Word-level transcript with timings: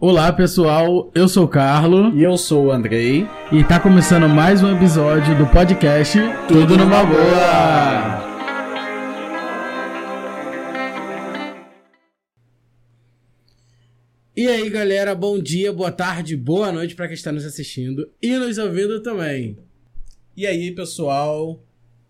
Olá 0.00 0.32
pessoal, 0.32 1.10
eu 1.12 1.28
sou 1.28 1.44
o 1.44 1.48
Carlo 1.48 2.16
E 2.16 2.22
eu 2.22 2.36
sou 2.38 2.66
o 2.66 2.70
Andrei. 2.70 3.26
e 3.50 3.64
tá 3.64 3.80
começando 3.80 4.28
mais 4.28 4.62
um 4.62 4.76
episódio 4.76 5.36
do 5.36 5.44
podcast 5.48 6.16
Tudo 6.46 6.76
numa 6.76 7.04
Boa. 7.04 8.28
E 14.36 14.46
aí 14.46 14.70
galera, 14.70 15.16
bom 15.16 15.36
dia, 15.36 15.72
boa 15.72 15.90
tarde, 15.90 16.36
boa 16.36 16.70
noite 16.70 16.94
pra 16.94 17.08
quem 17.08 17.14
está 17.14 17.32
nos 17.32 17.44
assistindo 17.44 18.08
e 18.22 18.38
nos 18.38 18.56
ouvindo 18.56 19.02
também. 19.02 19.58
E 20.36 20.46
aí, 20.46 20.70
pessoal? 20.70 21.60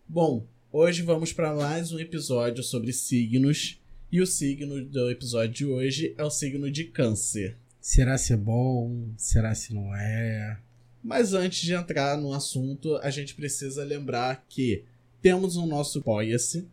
Bom, 0.07 0.47
hoje 0.71 1.01
vamos 1.01 1.33
para 1.33 1.55
mais 1.55 1.91
um 1.91 1.99
episódio 1.99 2.63
sobre 2.63 2.93
signos. 2.93 3.81
E 4.13 4.21
o 4.21 4.27
signo 4.27 4.85
do 4.85 5.11
episódio 5.11 5.55
de 5.55 5.65
hoje 5.65 6.15
é 6.19 6.25
o 6.25 6.31
signo 6.31 6.71
de 6.71 6.85
Câncer. 6.85 7.57
Será 7.89 8.19
se 8.19 8.35
é 8.35 8.37
bom? 8.37 9.15
Será 9.17 9.55
se 9.55 9.73
não 9.73 9.97
é? 9.97 10.61
Mas 11.03 11.33
antes 11.33 11.63
de 11.63 11.73
entrar 11.73 12.19
no 12.19 12.35
assunto, 12.35 12.97
a 12.97 13.09
gente 13.09 13.35
precisa 13.35 13.83
lembrar 13.83 14.45
que 14.47 14.85
temos 15.23 15.57
o 15.57 15.65
nosso 15.65 16.01
Apoia-se, 16.01 16.69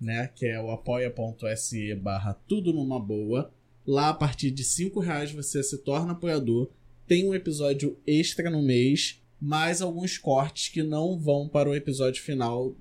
né? 0.00 0.30
Que 0.34 0.46
é 0.46 0.58
o 0.58 0.70
apoia.se 0.70 1.94
barra 1.96 2.32
tudo 2.48 2.72
numa 2.72 2.98
boa. 2.98 3.52
Lá, 3.86 4.08
a 4.08 4.14
partir 4.14 4.50
de 4.50 4.64
5 4.64 5.00
reais, 5.00 5.30
você 5.30 5.62
se 5.62 5.76
torna 5.76 6.12
apoiador. 6.12 6.70
Tem 7.06 7.28
um 7.28 7.34
episódio 7.34 7.98
extra 8.06 8.48
no 8.48 8.62
mês, 8.62 9.22
mais 9.38 9.82
alguns 9.82 10.16
cortes 10.16 10.70
que 10.70 10.82
não 10.82 11.18
vão 11.18 11.46
para 11.46 11.68
o 11.68 11.74
episódio 11.74 12.22
final 12.22 12.74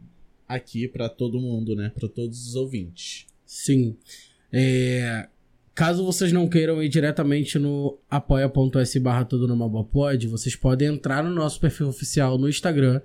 aqui 0.47 0.87
para 0.87 1.09
todo 1.09 1.37
mundo, 1.37 1.75
né? 1.75 1.91
Para 1.93 2.07
todos 2.07 2.47
os 2.47 2.55
ouvintes. 2.55 3.27
Sim. 3.45 3.97
É, 4.53 5.27
Caso 5.75 6.05
vocês 6.05 6.31
não 6.31 6.47
queiram 6.47 6.83
ir 6.83 6.87
diretamente 6.87 7.57
no 7.57 7.97
apoia.se 8.07 8.99
barra 8.99 9.25
tudo 9.25 9.47
numa 9.47 9.67
boa 9.67 9.83
pod, 9.83 10.27
vocês 10.27 10.55
podem 10.55 10.89
entrar 10.89 11.23
no 11.23 11.31
nosso 11.31 11.59
perfil 11.59 11.87
oficial 11.87 12.37
no 12.37 12.47
Instagram, 12.47 13.01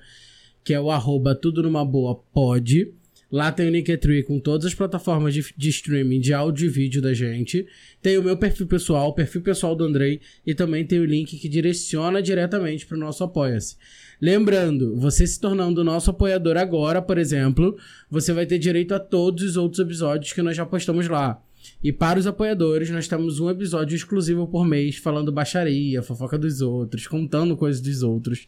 que 0.63 0.75
é 0.75 0.81
o 0.81 0.91
arroba 0.91 1.35
tudo 1.35 1.63
numa 1.63 1.83
boa 1.83 2.15
pod. 2.15 2.93
Lá 3.31 3.51
tem 3.51 3.69
o 3.69 3.71
Linktree 3.71 4.23
com 4.23 4.39
todas 4.39 4.67
as 4.67 4.75
plataformas 4.75 5.33
de, 5.33 5.45
de 5.57 5.69
streaming 5.71 6.21
de 6.21 6.35
áudio 6.35 6.67
e 6.67 6.71
vídeo 6.71 7.01
da 7.01 7.15
gente. 7.15 7.67
Tem 8.03 8.19
o 8.19 8.23
meu 8.23 8.37
perfil 8.37 8.67
pessoal, 8.67 9.09
o 9.09 9.15
perfil 9.15 9.41
pessoal 9.41 9.75
do 9.75 9.85
Andrei, 9.85 10.21
e 10.47 10.55
também 10.55 10.85
tem 10.85 10.99
o 10.99 11.05
link 11.07 11.39
que 11.39 11.49
direciona 11.49 12.23
diretamente 12.23 12.87
para 12.87 12.97
o 12.97 13.01
nosso 13.01 13.25
Apoia-se. 13.25 13.77
Lembrando, 14.21 14.95
você 14.97 15.27
se 15.27 15.41
tornando 15.41 15.85
nosso 15.85 16.11
apoiador 16.11 16.57
agora, 16.57 17.01
por 17.01 17.17
exemplo, 17.17 17.79
você 18.11 18.33
vai 18.33 18.45
ter 18.45 18.59
direito 18.59 18.95
a 18.95 19.01
todos 19.01 19.43
os 19.43 19.57
outros 19.57 19.81
episódios 19.81 20.33
que 20.33 20.43
nós 20.43 20.57
já 20.57 20.67
postamos 20.67 21.07
lá. 21.09 21.43
E 21.83 21.93
para 21.93 22.19
os 22.19 22.27
apoiadores, 22.27 22.91
nós 22.91 23.07
temos 23.07 23.41
um 23.41 23.49
episódio 23.51 23.95
exclusivo 23.95 24.47
por 24.47 24.67
mês 24.67 24.97
falando 24.97 25.33
baixaria, 25.33 26.03
fofoca 26.03 26.39
dos 26.39 26.61
outros, 26.61 27.07
contando 27.07 27.57
coisas 27.57 27.81
dos 27.81 28.03
outros. 28.03 28.47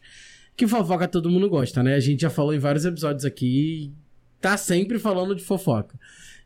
Que 0.55 0.67
fofoca 0.67 1.07
todo 1.07 1.29
mundo 1.29 1.49
gosta, 1.49 1.81
né? 1.81 1.95
A 1.95 1.99
gente 1.99 2.21
já 2.21 2.29
falou 2.29 2.53
em 2.53 2.59
vários 2.59 2.85
episódios 2.85 3.25
aqui 3.25 3.93
tá 4.41 4.57
sempre 4.57 4.97
falando 4.97 5.35
de 5.35 5.43
fofoca. 5.43 5.97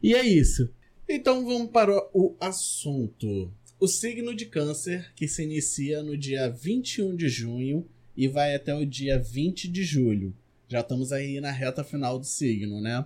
E 0.04 0.14
é 0.14 0.24
isso. 0.24 0.70
Então 1.08 1.46
vamos 1.46 1.72
para 1.72 1.96
o 2.14 2.36
assunto. 2.40 3.52
O 3.80 3.88
signo 3.88 4.36
de 4.36 4.46
Câncer, 4.46 5.12
que 5.16 5.28
se 5.28 5.44
inicia 5.44 6.04
no 6.04 6.18
dia 6.18 6.50
21 6.50 7.16
de 7.16 7.30
junho 7.30 7.88
e 8.16 8.28
vai 8.28 8.54
até 8.54 8.76
o 8.76 8.86
dia 8.86 9.18
20 9.18 9.70
de 9.70 9.84
julho. 9.84 10.36
Já 10.68 10.82
estamos 10.82 11.12
aí 11.12 11.40
na 11.40 11.52
reta 11.52 11.84
final 11.84 12.20
do 12.20 12.26
signo, 12.26 12.82
né? 12.82 13.06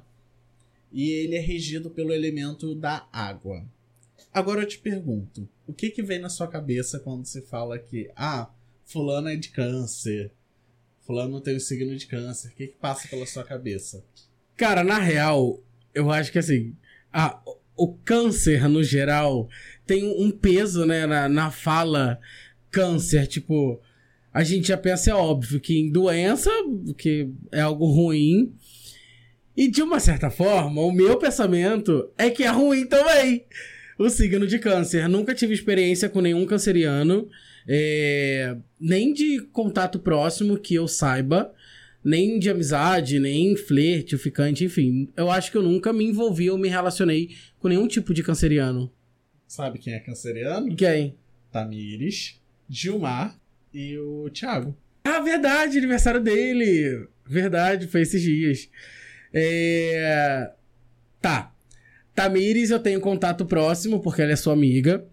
E 0.91 1.09
ele 1.11 1.35
é 1.35 1.39
regido 1.39 1.89
pelo 1.89 2.13
elemento 2.13 2.73
da 2.73 3.07
água. 3.11 3.65
Agora 4.33 4.61
eu 4.61 4.67
te 4.67 4.77
pergunto, 4.77 5.47
o 5.65 5.73
que 5.73 5.89
que 5.89 6.03
vem 6.03 6.19
na 6.19 6.29
sua 6.29 6.47
cabeça 6.47 6.99
quando 6.99 7.25
se 7.25 7.41
fala 7.41 7.79
que, 7.79 8.11
ah, 8.15 8.51
fulano 8.85 9.29
é 9.29 9.35
de 9.35 9.49
câncer, 9.49 10.31
fulano 11.01 11.41
tem 11.41 11.55
o 11.55 11.59
signo 11.59 11.95
de 11.95 12.05
câncer, 12.05 12.49
o 12.49 12.55
que 12.55 12.67
que 12.67 12.77
passa 12.77 13.07
pela 13.07 13.25
sua 13.25 13.43
cabeça? 13.43 14.03
Cara, 14.55 14.83
na 14.83 14.99
real, 14.99 15.61
eu 15.93 16.11
acho 16.11 16.31
que 16.31 16.39
assim, 16.39 16.75
a, 17.11 17.41
o 17.75 17.93
câncer 17.93 18.67
no 18.67 18.83
geral 18.83 19.49
tem 19.85 20.05
um 20.05 20.29
peso, 20.29 20.85
né, 20.85 21.05
na, 21.05 21.27
na 21.29 21.49
fala 21.49 22.19
câncer, 22.69 23.25
tipo, 23.25 23.81
a 24.31 24.43
gente 24.43 24.67
já 24.67 24.77
pensa, 24.77 25.11
é 25.11 25.13
óbvio, 25.13 25.59
que 25.59 25.79
em 25.79 25.91
doença, 25.91 26.51
que 26.97 27.29
é 27.51 27.61
algo 27.61 27.85
ruim. 27.87 28.53
E 29.55 29.67
de 29.69 29.81
uma 29.81 29.99
certa 29.99 30.29
forma, 30.29 30.81
o 30.81 30.91
meu 30.91 31.17
pensamento 31.17 32.09
é 32.17 32.29
que 32.29 32.43
é 32.43 32.49
ruim 32.49 32.85
também. 32.85 33.45
O 33.97 34.09
signo 34.09 34.47
de 34.47 34.57
câncer. 34.59 35.09
Nunca 35.09 35.35
tive 35.35 35.53
experiência 35.53 36.07
com 36.09 36.21
nenhum 36.21 36.45
canceriano. 36.45 37.27
é, 37.67 38.55
nem 38.79 39.13
de 39.13 39.41
contato 39.51 39.99
próximo 39.99 40.57
que 40.57 40.73
eu 40.75 40.87
saiba. 40.87 41.53
Nem 42.01 42.39
de 42.39 42.49
amizade, 42.49 43.19
nem 43.19 43.57
flerte, 43.57 44.17
ficante, 44.17 44.63
enfim. 44.63 45.09
Eu 45.17 45.29
acho 45.29 45.51
que 45.51 45.57
eu 45.57 45.61
nunca 45.61 45.91
me 45.91 46.05
envolvi 46.05 46.49
ou 46.49 46.57
me 46.57 46.69
relacionei 46.69 47.35
com 47.59 47.67
nenhum 47.67 47.87
tipo 47.87 48.13
de 48.13 48.23
canceriano. 48.23 48.89
Sabe 49.45 49.79
quem 49.79 49.93
é 49.93 49.99
canceriano? 49.99 50.73
Quem? 50.77 51.15
Tamires, 51.51 52.39
Gilmar 52.69 53.37
e 53.73 53.97
o 53.97 54.29
Thiago. 54.29 54.73
Ah, 55.03 55.19
verdade, 55.19 55.77
aniversário 55.77 56.21
dele. 56.21 57.05
Verdade, 57.27 57.87
foi 57.87 58.01
esses 58.01 58.21
dias. 58.21 58.69
É... 59.33 60.51
Tá. 61.21 61.51
Tamires, 62.15 62.69
eu 62.69 62.79
tenho 62.79 62.99
contato 62.99 63.45
próximo, 63.45 63.99
porque 64.01 64.21
ela 64.21 64.31
é 64.31 64.35
sua 64.35 64.53
amiga. 64.53 65.05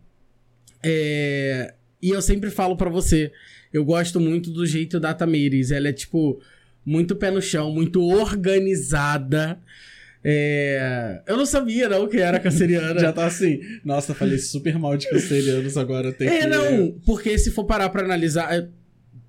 É... 0.82 1.74
E 2.02 2.10
eu 2.10 2.22
sempre 2.22 2.50
falo 2.50 2.76
pra 2.76 2.90
você, 2.90 3.32
eu 3.72 3.84
gosto 3.84 4.20
muito 4.20 4.50
do 4.50 4.66
jeito 4.66 5.00
da 5.00 5.14
Tamires. 5.14 5.70
Ela 5.70 5.88
é, 5.88 5.92
tipo, 5.92 6.40
muito 6.84 7.16
pé 7.16 7.30
no 7.30 7.42
chão, 7.42 7.72
muito 7.72 8.02
organizada. 8.02 9.58
É... 10.24 11.22
Eu 11.26 11.36
não 11.36 11.46
sabia, 11.46 11.88
não, 11.88 12.08
que 12.08 12.18
era 12.18 12.40
canceriana. 12.40 12.98
Já 13.00 13.12
tá 13.12 13.26
assim, 13.26 13.60
nossa, 13.84 14.14
falei 14.14 14.38
super 14.38 14.78
mal 14.78 14.96
de 14.96 15.08
cancerianos, 15.08 15.76
agora 15.76 16.12
tem 16.12 16.28
que... 16.28 16.34
É, 16.34 16.46
não, 16.46 16.92
porque 17.04 17.38
se 17.38 17.50
for 17.50 17.64
parar 17.64 17.88
pra 17.90 18.02
analisar, 18.02 18.56
eu 18.56 18.68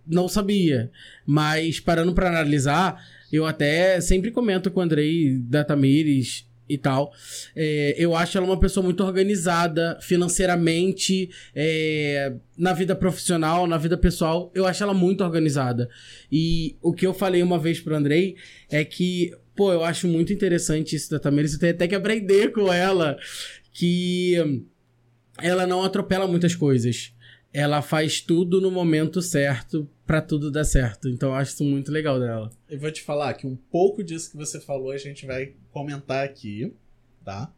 não 0.08 0.28
sabia. 0.28 0.90
Mas 1.26 1.80
parando 1.80 2.14
pra 2.16 2.30
analisar, 2.30 3.00
eu 3.32 3.46
até 3.46 4.00
sempre 4.02 4.32
comento 4.32 4.72
com 4.72 4.80
o 4.80 4.84
Andrei 4.84 5.38
da 5.38 5.64
Tamires 5.64 6.48
e 6.70 6.78
tal. 6.78 7.14
É, 7.56 7.96
eu 7.98 8.16
acho 8.16 8.38
ela 8.38 8.46
uma 8.46 8.60
pessoa 8.60 8.84
muito 8.84 9.04
organizada 9.04 9.98
financeiramente, 10.02 11.30
é, 11.56 12.34
na 12.58 12.74
vida 12.74 12.96
profissional, 12.96 13.68
na 13.68 13.78
vida 13.78 13.98
pessoal. 13.98 14.52
Eu 14.54 14.66
acho 14.66 14.84
ela 14.84 14.94
muito 14.94 15.24
organizada. 15.24 15.90
E 16.32 16.76
o 16.82 16.94
que 16.94 17.08
eu 17.08 17.14
falei 17.14 17.42
uma 17.42 17.60
vez 17.60 17.80
pro 17.80 17.96
Andrei 17.96 18.36
é 18.70 18.84
que, 18.84 19.32
pô, 19.56 19.72
eu 19.72 19.84
acho 19.84 20.08
muito 20.08 20.34
interessante 20.34 20.96
isso 20.96 21.10
da 21.10 21.20
Tamires. 21.20 21.54
Eu 21.54 21.60
tenho 21.60 21.74
até 21.74 21.88
que 21.88 21.96
aprender 21.96 22.52
com 22.52 22.72
ela 22.72 23.18
que 23.72 24.36
ela 25.40 25.68
não 25.68 25.84
atropela 25.84 26.28
muitas 26.28 26.56
coisas. 26.56 27.14
Ela 27.54 27.82
faz 27.82 28.22
tudo 28.22 28.62
no 28.62 28.70
momento 28.70 29.22
certo 29.22 29.90
pra 30.06 30.22
tudo 30.22 30.52
dar 30.52 30.64
certo. 30.64 31.10
Então 31.10 31.30
eu 31.30 31.36
acho 31.36 31.54
isso 31.54 31.64
muito 31.64 31.92
legal 31.92 32.20
dela. 32.20 32.52
Eu 32.70 32.80
vou 32.80 32.92
te 32.92 33.02
falar 33.02 33.34
que 33.34 33.48
um 33.48 33.56
pouco 33.56 34.04
disso 34.04 34.32
que 34.32 34.38
você 34.38 34.60
falou 34.60 34.92
a 34.92 34.98
gente 34.98 35.26
vai 35.26 35.54
comentar 35.72 36.24
aqui, 36.24 36.74
tá? 37.26 37.52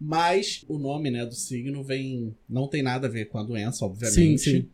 Mas 0.00 0.64
o 0.68 0.78
nome, 0.78 1.10
né, 1.10 1.24
do 1.24 1.34
signo 1.34 1.84
vem... 1.84 2.34
Não 2.48 2.66
tem 2.66 2.82
nada 2.82 3.06
a 3.06 3.10
ver 3.10 3.26
com 3.26 3.38
a 3.38 3.42
doença, 3.42 3.84
obviamente. 3.84 4.38
Sim, 4.38 4.38
sim. 4.38 4.68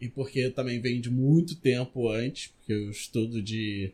E 0.00 0.08
porque 0.08 0.50
também 0.50 0.80
vem 0.80 1.00
de 1.00 1.10
muito 1.10 1.54
tempo 1.56 2.08
antes, 2.08 2.48
porque 2.48 2.74
o 2.74 2.90
estudo 2.90 3.40
de 3.40 3.92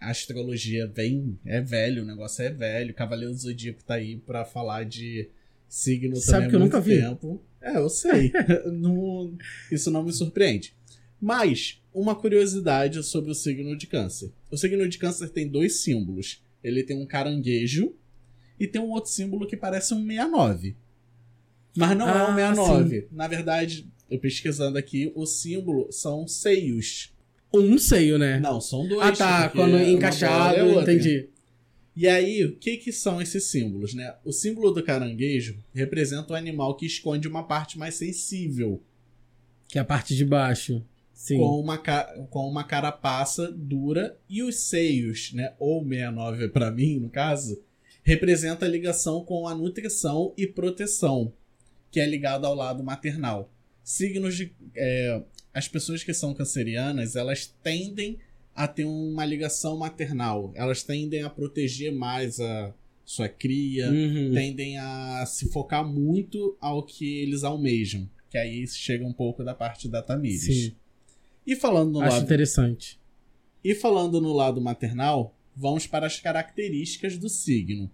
astrologia 0.00 0.86
vem... 0.86 1.36
É 1.44 1.60
velho, 1.60 2.02
o 2.02 2.06
negócio 2.06 2.44
é 2.44 2.50
velho. 2.50 2.94
Cavaleiro 2.94 3.32
do 3.32 3.38
Zodíaco 3.38 3.82
tá 3.82 3.94
aí 3.94 4.16
pra 4.16 4.44
falar 4.44 4.84
de 4.84 5.28
signo 5.68 6.16
Sabe 6.16 6.32
também 6.36 6.50
que 6.50 6.56
eu 6.56 6.60
nunca 6.60 6.80
vi. 6.80 7.00
tempo. 7.00 7.42
É, 7.60 7.76
eu 7.76 7.88
sei. 7.88 8.32
Não- 8.72 9.36
isso 9.72 9.90
não 9.90 10.04
me 10.04 10.12
surpreende. 10.12 10.74
Mas, 11.20 11.82
uma 11.92 12.14
curiosidade 12.14 13.02
sobre 13.02 13.30
o 13.30 13.34
signo 13.34 13.76
de 13.76 13.86
câncer. 13.86 14.30
O 14.50 14.56
signo 14.56 14.88
de 14.88 14.98
câncer 14.98 15.28
tem 15.30 15.48
dois 15.48 15.80
símbolos. 15.80 16.42
Ele 16.62 16.82
tem 16.82 17.00
um 17.00 17.06
caranguejo 17.06 17.92
e 18.60 18.66
tem 18.66 18.80
um 18.80 18.90
outro 18.90 19.10
símbolo 19.10 19.46
que 19.46 19.56
parece 19.56 19.94
um 19.94 20.06
69. 20.06 20.76
Mas 21.76 21.96
não 21.96 22.08
é 22.08 22.12
um 22.30 22.32
Ah, 22.32 22.54
69. 22.54 23.08
Na 23.10 23.26
verdade, 23.28 23.88
eu 24.10 24.18
pesquisando 24.18 24.78
aqui, 24.78 25.10
o 25.14 25.26
símbolo 25.26 25.88
são 25.90 26.26
seios. 26.28 27.12
Um 27.52 27.78
seio, 27.78 28.18
né? 28.18 28.38
Não, 28.40 28.60
são 28.60 28.86
dois. 28.86 29.00
ah, 29.08 29.12
tá. 29.12 29.48
Quando 29.48 29.78
encaixado, 29.78 30.56
é 30.58 30.62
outra. 30.64 30.92
entendi. 30.92 31.28
E 31.96 32.06
aí, 32.06 32.44
o 32.44 32.54
que 32.54 32.76
que 32.76 32.92
são 32.92 33.22
esses 33.22 33.44
símbolos, 33.44 33.94
né? 33.94 34.14
O 34.22 34.30
símbolo 34.30 34.70
do 34.70 34.82
caranguejo 34.82 35.58
representa 35.74 36.34
o 36.34 36.36
animal 36.36 36.76
que 36.76 36.84
esconde 36.84 37.26
uma 37.26 37.42
parte 37.42 37.78
mais 37.78 37.94
sensível, 37.94 38.82
Que 39.66 39.78
é 39.78 39.80
a 39.80 39.84
parte 39.84 40.14
de 40.14 40.24
baixo. 40.24 40.84
Sim. 41.14 41.38
com 41.38 41.58
uma, 41.58 41.78
com 41.78 42.46
uma 42.46 42.62
carapaça 42.62 43.50
dura, 43.50 44.18
e 44.28 44.42
os 44.42 44.56
seios, 44.56 45.32
né, 45.32 45.54
ou 45.58 45.82
69 45.82 46.48
pra 46.50 46.70
mim, 46.70 47.00
no 47.00 47.08
caso, 47.08 47.58
representa 48.02 48.66
a 48.66 48.68
ligação 48.68 49.24
com 49.24 49.48
a 49.48 49.54
nutrição 49.54 50.34
e 50.36 50.46
proteção, 50.46 51.32
que 51.90 51.98
é 51.98 52.06
ligado 52.06 52.44
ao 52.44 52.54
lado 52.54 52.84
maternal. 52.84 53.50
signos 53.82 54.36
de. 54.36 54.52
é, 54.76 55.22
as 55.54 55.66
pessoas 55.66 56.04
que 56.04 56.12
são 56.12 56.34
cancerianas, 56.34 57.16
elas 57.16 57.46
tendem 57.62 58.18
a 58.56 58.66
ter 58.66 58.84
uma 58.86 59.24
ligação 59.24 59.76
maternal. 59.76 60.50
Elas 60.54 60.82
tendem 60.82 61.22
a 61.22 61.28
proteger 61.30 61.92
mais 61.92 62.40
a 62.40 62.74
sua 63.04 63.28
cria, 63.28 63.88
Uhum. 63.90 64.32
tendem 64.32 64.78
a 64.78 65.24
se 65.26 65.48
focar 65.52 65.86
muito 65.86 66.56
ao 66.60 66.82
que 66.82 67.18
eles 67.18 67.44
almejam. 67.44 68.08
Que 68.30 68.38
aí 68.38 68.66
chega 68.66 69.04
um 69.06 69.12
pouco 69.12 69.44
da 69.44 69.54
parte 69.54 69.86
da 69.88 70.02
Tamires. 70.02 70.42
Sim. 70.44 70.74
E 71.46 71.54
falando 71.54 71.92
no 71.92 72.00
Acho 72.00 72.16
lado 72.16 72.24
interessante. 72.24 72.98
e 73.62 73.74
falando 73.74 74.20
no 74.20 74.32
lado 74.32 74.60
maternal, 74.60 75.32
vamos 75.54 75.86
para 75.86 76.06
as 76.06 76.18
características 76.18 77.16
do 77.16 77.28
signo. 77.28 77.88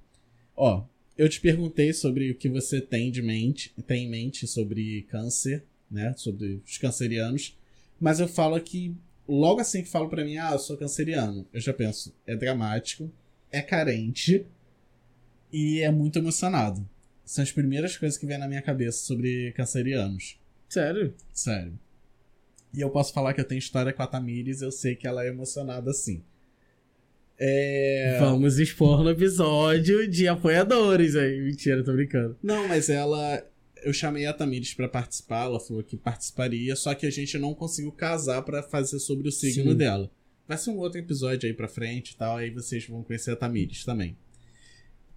Ó, 0.56 0.84
eu 1.18 1.28
te 1.28 1.40
perguntei 1.40 1.92
sobre 1.92 2.30
o 2.30 2.34
que 2.34 2.48
você 2.48 2.80
tem 2.80 3.10
de 3.10 3.20
mente, 3.20 3.74
tem 3.86 4.06
em 4.06 4.10
mente 4.10 4.46
sobre 4.46 5.02
câncer, 5.10 5.64
né? 5.90 6.14
Sobre 6.16 6.62
os 6.64 6.78
cancerianos, 6.78 7.54
mas 8.00 8.18
eu 8.20 8.26
falo 8.28 8.58
que 8.60 8.94
logo 9.28 9.60
assim 9.60 9.82
que 9.82 9.88
falo 9.88 10.08
pra 10.08 10.24
mim, 10.24 10.36
ah, 10.38 10.52
eu 10.52 10.58
sou 10.58 10.76
canceriano, 10.76 11.46
eu 11.52 11.60
já 11.60 11.72
penso, 11.72 12.14
é 12.26 12.36
dramático, 12.36 13.10
é 13.50 13.60
carente 13.60 14.46
e 15.52 15.80
é 15.80 15.90
muito 15.90 16.18
emocionado. 16.18 16.88
São 17.24 17.42
as 17.42 17.52
primeiras 17.52 17.96
coisas 17.96 18.18
que 18.18 18.26
vêm 18.26 18.38
na 18.38 18.48
minha 18.48 18.62
cabeça 18.62 19.04
sobre 19.04 19.52
cancerianos. 19.52 20.38
Sério? 20.68 21.14
Sério. 21.32 21.78
E 22.74 22.80
eu 22.80 22.90
posso 22.90 23.12
falar 23.12 23.34
que 23.34 23.40
eu 23.40 23.44
tenho 23.44 23.58
história 23.58 23.92
com 23.92 24.02
a 24.02 24.06
Tamires, 24.06 24.62
eu 24.62 24.72
sei 24.72 24.96
que 24.96 25.06
ela 25.06 25.24
é 25.24 25.28
emocionada 25.28 25.90
assim. 25.90 26.22
É... 27.38 28.18
Vamos 28.20 28.58
expor 28.58 29.02
no 29.02 29.10
episódio 29.10 30.08
de 30.08 30.28
apoiadores 30.28 31.16
aí. 31.16 31.40
Mentira, 31.40 31.82
tô 31.82 31.92
brincando. 31.92 32.36
Não, 32.42 32.68
mas 32.68 32.88
ela. 32.88 33.44
Eu 33.82 33.92
chamei 33.92 34.26
a 34.26 34.32
Tamires 34.32 34.74
pra 34.74 34.88
participar, 34.88 35.44
ela 35.44 35.60
falou 35.60 35.82
que 35.82 35.96
participaria, 35.96 36.74
só 36.76 36.94
que 36.94 37.06
a 37.06 37.10
gente 37.10 37.36
não 37.38 37.54
conseguiu 37.54 37.92
casar 37.92 38.42
pra 38.42 38.62
fazer 38.62 38.98
sobre 38.98 39.28
o 39.28 39.32
signo 39.32 39.72
Sim. 39.72 39.76
dela. 39.76 40.10
Vai 40.46 40.58
ser 40.58 40.70
um 40.70 40.78
outro 40.78 40.98
episódio 40.98 41.48
aí 41.48 41.54
pra 41.54 41.68
frente 41.68 42.10
e 42.10 42.16
tal, 42.16 42.36
aí 42.36 42.50
vocês 42.50 42.86
vão 42.86 43.02
conhecer 43.02 43.30
a 43.30 43.36
Tamires 43.36 43.84
também. 43.84 44.16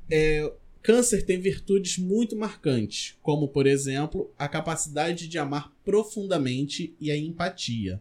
É, 0.09 0.51
Câncer 0.85 1.25
tem 1.25 1.39
virtudes 1.39 1.97
muito 1.97 2.35
marcantes, 2.35 3.17
como, 3.23 3.47
por 3.47 3.65
exemplo, 3.65 4.31
a 4.37 4.47
capacidade 4.47 5.27
de 5.27 5.37
amar 5.39 5.73
profundamente 5.83 6.95
e 7.01 7.09
a 7.09 7.17
empatia. 7.17 7.99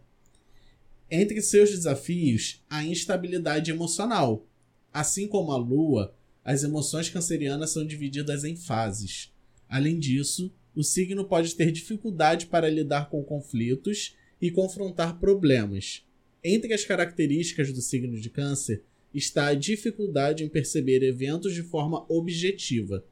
Entre 1.09 1.41
seus 1.41 1.71
desafios, 1.71 2.63
a 2.69 2.83
instabilidade 2.83 3.71
emocional. 3.71 4.45
Assim 4.93 5.27
como 5.27 5.51
a 5.51 5.57
lua, 5.57 6.13
as 6.43 6.63
emoções 6.63 7.09
cancerianas 7.09 7.71
são 7.71 7.85
divididas 7.85 8.43
em 8.43 8.55
fases. 8.55 9.33
Além 9.69 9.99
disso, 9.99 10.53
o 10.75 10.83
signo 10.83 11.25
pode 11.25 11.55
ter 11.55 11.71
dificuldade 11.71 12.47
para 12.47 12.69
lidar 12.69 13.09
com 13.09 13.23
conflitos 13.23 14.15
e 14.41 14.51
confrontar 14.51 15.19
problemas. 15.19 16.05
Entre 16.43 16.73
as 16.73 16.83
características 16.83 17.71
do 17.71 17.81
signo 17.81 18.19
de 18.19 18.29
Câncer 18.29 18.83
está 19.13 19.47
a 19.47 19.55
dificuldade 19.55 20.43
em 20.43 20.49
perceber 20.49 21.01
eventos 21.01 21.53
de 21.53 21.63
forma 21.63 22.05
objetiva. 22.09 23.05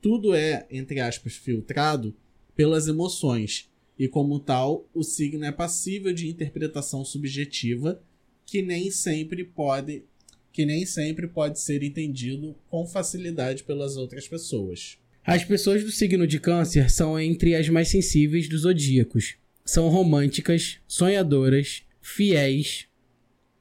Tudo 0.00 0.34
é, 0.34 0.66
entre 0.70 0.98
aspas, 0.98 1.34
filtrado 1.34 2.16
pelas 2.56 2.88
emoções, 2.88 3.70
e 3.98 4.08
como 4.08 4.40
tal, 4.40 4.88
o 4.94 5.02
signo 5.02 5.44
é 5.44 5.52
passível 5.52 6.10
de 6.12 6.26
interpretação 6.26 7.04
subjetiva 7.04 8.02
que 8.46 8.62
nem 8.62 8.90
sempre 8.90 9.44
pode 9.44 10.04
que 10.52 10.66
nem 10.66 10.84
sempre 10.84 11.28
pode 11.28 11.60
ser 11.60 11.82
entendido 11.82 12.56
com 12.68 12.84
facilidade 12.86 13.62
pelas 13.62 13.96
outras 13.96 14.26
pessoas. 14.26 14.98
As 15.24 15.44
pessoas 15.44 15.84
do 15.84 15.90
signo 15.90 16.26
de 16.26 16.40
Câncer 16.40 16.90
são 16.90 17.18
entre 17.18 17.54
as 17.54 17.68
mais 17.68 17.88
sensíveis 17.88 18.48
dos 18.48 18.62
zodíacos. 18.62 19.36
São 19.64 19.88
românticas, 19.88 20.78
sonhadoras, 20.88 21.82
fiéis, 22.00 22.86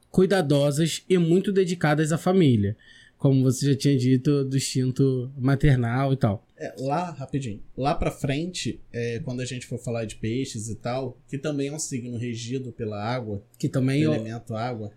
cuidadosas 0.09 1.03
e 1.07 1.17
muito 1.17 1.51
dedicadas 1.51 2.11
à 2.11 2.17
família. 2.17 2.75
Como 3.17 3.43
você 3.43 3.73
já 3.73 3.77
tinha 3.77 3.97
dito, 3.97 4.45
do 4.45 4.55
instinto 4.55 5.29
maternal 5.37 6.13
e 6.13 6.17
tal. 6.17 6.47
É, 6.57 6.73
lá, 6.79 7.11
rapidinho, 7.11 7.61
lá 7.77 7.93
pra 7.93 8.11
frente, 8.11 8.79
é, 8.91 9.19
quando 9.19 9.41
a 9.41 9.45
gente 9.45 9.65
for 9.65 9.77
falar 9.77 10.05
de 10.05 10.15
peixes 10.15 10.69
e 10.69 10.75
tal, 10.75 11.17
que 11.27 11.37
também 11.37 11.67
é 11.67 11.73
um 11.73 11.79
signo 11.79 12.17
regido 12.17 12.71
pela 12.71 13.01
água, 13.01 13.43
Que 13.57 13.67
também 13.67 14.01
eu, 14.01 14.13
elemento 14.13 14.55
água. 14.55 14.91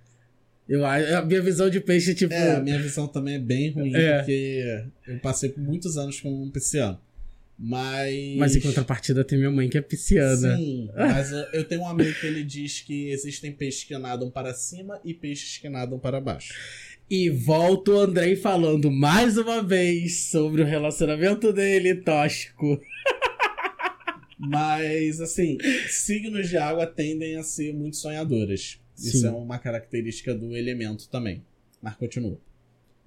Eu, 0.69 0.85
a 0.87 1.23
minha 1.25 1.43
visão 1.43 1.69
de 1.69 1.81
peixe 1.81 2.13
é 2.13 2.15
tipo. 2.15 2.33
É, 2.33 2.57
a 2.57 2.61
minha 2.61 2.81
visão 2.81 3.07
também 3.09 3.35
é 3.35 3.39
bem 3.39 3.71
ruim, 3.71 3.95
É. 3.95 4.19
porque 4.19 4.85
eu 5.09 5.19
passei 5.19 5.49
por 5.51 5.61
muitos 5.63 5.97
anos 5.97 6.21
como 6.21 6.43
um 6.43 6.51
pisciano. 6.51 6.99
Mas. 7.59 8.37
Mas 8.39 8.57
em 8.57 8.61
contrapartida 8.61 9.23
tem 9.23 9.39
minha 9.39 9.51
mãe 9.51 9.69
que 9.69 9.79
é 9.79 9.83
pisciana. 9.83 10.57
Sim, 10.57 10.89
mas 10.97 11.31
eu- 11.53 11.65
tenho 11.65 11.83
um 11.83 11.89
amigo 11.89 12.13
que 12.19 12.27
ele 12.27 12.43
diz 12.43 12.81
que 12.81 13.11
existem 13.11 13.53
peixes 13.53 13.85
que 13.85 13.97
nadam 13.99 14.31
para 14.31 14.53
cima 14.55 15.01
e 15.05 15.13
peixes 15.15 15.59
que 15.59 15.69
nadam 15.69 15.99
para 15.99 16.21
baixo. 16.21 16.53
E 17.11 17.29
volta 17.29 17.91
o 17.91 18.01
Andrei 18.01 18.35
falando 18.37 18.91
mais 18.91 19.37
uma 19.37 19.63
vez 19.63 20.29
sobre 20.31 20.63
o 20.63 20.65
relacionamento 20.65 21.53
dele 21.53 21.95
tóxico. 21.97 22.81
Mas, 24.39 25.21
assim, 25.21 25.57
signos 25.89 26.49
de 26.49 26.57
água 26.57 26.87
tendem 26.87 27.37
a 27.37 27.43
ser 27.45 27.73
muito 27.75 27.97
sonhadoras. 27.97 28.81
Isso 28.97 29.19
Sim. 29.19 29.27
é 29.27 29.31
uma 29.31 29.59
característica 29.59 30.35
do 30.35 30.57
elemento 30.57 31.09
também. 31.09 31.43
Mas 31.81 31.95
continua. 31.97 32.39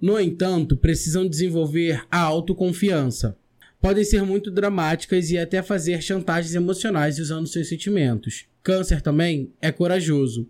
No 0.00 0.20
entanto, 0.20 0.76
precisam 0.76 1.26
desenvolver 1.26 2.04
a 2.10 2.20
autoconfiança. 2.20 3.36
Podem 3.80 4.04
ser 4.04 4.22
muito 4.22 4.50
dramáticas 4.50 5.30
e 5.30 5.38
até 5.38 5.62
fazer 5.62 6.02
chantagens 6.02 6.54
emocionais 6.54 7.18
usando 7.18 7.46
seus 7.46 7.68
sentimentos. 7.68 8.46
Câncer 8.62 9.00
também 9.00 9.52
é 9.60 9.70
corajoso 9.70 10.48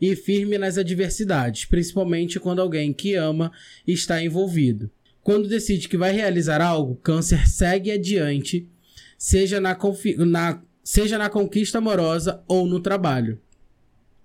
e 0.00 0.14
firme 0.14 0.58
nas 0.58 0.76
adversidades, 0.78 1.64
principalmente 1.64 2.38
quando 2.38 2.60
alguém 2.60 2.92
que 2.92 3.14
ama 3.14 3.50
está 3.86 4.22
envolvido. 4.22 4.90
Quando 5.22 5.48
decide 5.48 5.88
que 5.88 5.96
vai 5.96 6.12
realizar 6.12 6.60
algo, 6.60 6.96
Câncer 6.96 7.48
segue 7.48 7.90
adiante, 7.90 8.68
seja 9.16 9.60
na, 9.60 9.76
na- 10.26 10.62
seja 10.82 11.16
na 11.16 11.30
conquista 11.30 11.78
amorosa 11.78 12.42
ou 12.46 12.66
no 12.66 12.78
trabalho. 12.80 13.40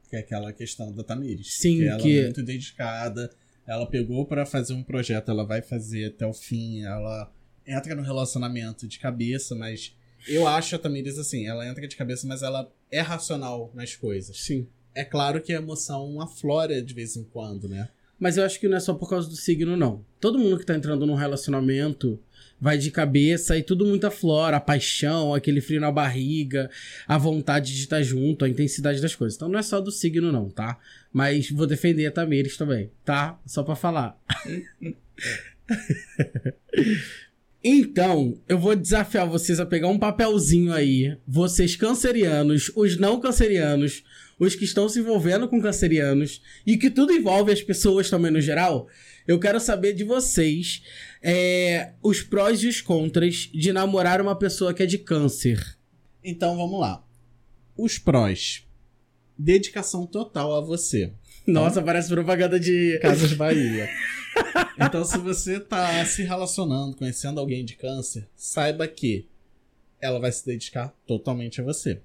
Que 0.09 0.15
é 0.15 0.19
aquela 0.19 0.51
questão 0.51 0.91
da 0.91 1.03
Tamires. 1.03 1.53
Sim, 1.59 1.77
que 1.77 1.88
ela 1.88 2.01
que- 2.01 2.19
é 2.19 2.23
muito 2.23 2.44
dedicada. 2.44 3.29
Ela 3.67 3.85
pegou 3.85 4.25
pra 4.25 4.45
fazer 4.45 4.73
um 4.73 4.81
projeto, 4.83 5.29
ela 5.29 5.45
vai 5.45 5.61
fazer 5.61 6.06
até 6.06 6.25
o 6.25 6.33
fim. 6.33 6.83
Ela 6.83 7.31
entra 7.67 7.94
no 7.95 8.01
relacionamento 8.01 8.88
de 8.88 8.97
cabeça, 8.97 9.53
mas 9.56 9.95
eu 10.27 10.47
acho 10.47 10.75
a 10.75 10.79
Tamires 10.79 11.19
assim, 11.19 11.45
ela 11.45 11.67
entra 11.67 11.88
de 11.88 11.95
cabeça, 11.95 12.25
mas 12.25 12.41
ela 12.41 12.71
é 12.91 13.00
racional 13.01 13.71
nas 13.75 13.95
coisas. 13.95 14.38
Sim. 14.38 14.67
É 14.95 15.06
claro 15.06 15.39
que 15.42 15.54
a 15.54 15.57
emoção 15.57 16.19
aflora 16.19 16.81
de 16.81 16.94
vez 16.95 17.16
em 17.16 17.23
quando, 17.23 17.69
né? 17.69 17.87
Mas 18.19 18.38
eu 18.38 18.44
acho 18.44 18.59
que 18.59 18.68
não 18.68 18.78
é 18.78 18.80
só 18.80 18.94
por 18.94 19.09
causa 19.09 19.30
do 19.30 19.35
signo, 19.35 19.78
não. 19.78 20.04
Todo 20.19 20.38
mundo 20.38 20.57
que 20.57 20.66
tá 20.66 20.76
entrando 20.76 21.06
num 21.06 21.16
relacionamento 21.16 22.19
vai 22.59 22.78
de 22.78 22.92
cabeça 22.92 23.57
e 23.57 23.64
tudo 23.64 23.85
muito 23.85 24.06
aflora. 24.06 24.57
A 24.57 24.61
paixão, 24.61 25.33
aquele 25.33 25.61
frio 25.61 25.80
na 25.80 25.92
barriga, 25.92 26.69
a 27.07 27.18
vontade 27.18 27.73
de 27.73 27.81
estar 27.81 28.04
junto, 28.04 28.44
a 28.44 28.49
intensidade 28.49 29.02
das 29.02 29.16
coisas. 29.16 29.38
Então 29.38 29.47
não 29.47 29.59
é 29.59 29.64
só 29.64 29.80
do 29.80 29.92
signo, 29.92 30.31
não, 30.31 30.49
tá? 30.49 30.78
Mas 31.14 31.49
vou 31.49 31.66
defender 31.66 32.06
a 32.06 32.11
Tamires 32.11 32.57
também, 32.57 32.92
tá? 33.06 33.40
Só 33.45 33.64
pra 33.64 33.76
falar. 33.76 34.19
Então, 37.61 38.40
eu 38.47 38.57
vou 38.57 38.73
desafiar 38.73 39.28
vocês 39.28 39.59
a 39.59 39.66
pegar 39.66 39.90
um 39.90 39.99
papelzinho 39.99 40.71
aí, 40.71 41.18
vocês 41.28 41.76
cancerianos, 41.76 42.71
os 42.73 42.97
não 42.97 43.19
cancerianos, 43.19 44.02
os 44.40 44.56
que 44.56 44.64
estão 44.64 44.88
se 44.88 45.00
envolvendo 45.00 45.48
com 45.48 45.62
cancerianos, 45.62 46.42
e 46.66 46.78
que 46.78 46.90
tudo 46.90 47.14
envolve 47.14 47.52
as 47.52 47.62
pessoas 47.62 48.10
também 48.10 48.31
no 48.31 48.42
geral. 48.42 48.88
Eu 49.28 49.40
quero 49.40 49.60
saber 49.60 49.94
de 49.94 50.04
vocês 50.04 50.81
é, 51.22 51.92
os 52.02 52.22
prós 52.22 52.64
e 52.64 52.68
os 52.68 52.81
contras 52.81 53.50
de 53.54 53.72
namorar 53.74 54.22
uma 54.22 54.36
pessoa 54.38 54.74
que 54.74 54.81
é 54.81 54.86
de 54.86 54.98
câncer. 54.98 55.78
Então 56.24 56.56
vamos 56.56 56.80
lá. 56.80 57.04
Os 57.78 58.00
prós. 58.00 58.66
Dedicação 59.38 60.06
total 60.06 60.56
a 60.56 60.62
você. 60.62 61.14
Nossa, 61.46 61.81
parece 61.81 62.10
propaganda 62.10 62.60
de. 62.60 62.98
Casas 63.02 63.34
Bahia. 63.34 63.90
Então, 64.81 65.04
se 65.04 65.18
você 65.18 65.60
tá 65.60 66.06
se 66.06 66.24
relacionando, 66.24 66.96
conhecendo 66.96 67.42
alguém 67.42 67.66
de 67.66 67.76
câncer, 67.76 68.26
saiba 68.36 68.88
que 68.88 69.28
ela 70.00 70.18
vai 70.18 70.31
se 70.31 70.46
dedicar 70.46 70.96
totalmente 71.06 71.60
a 71.60 71.64
você. 71.64 72.02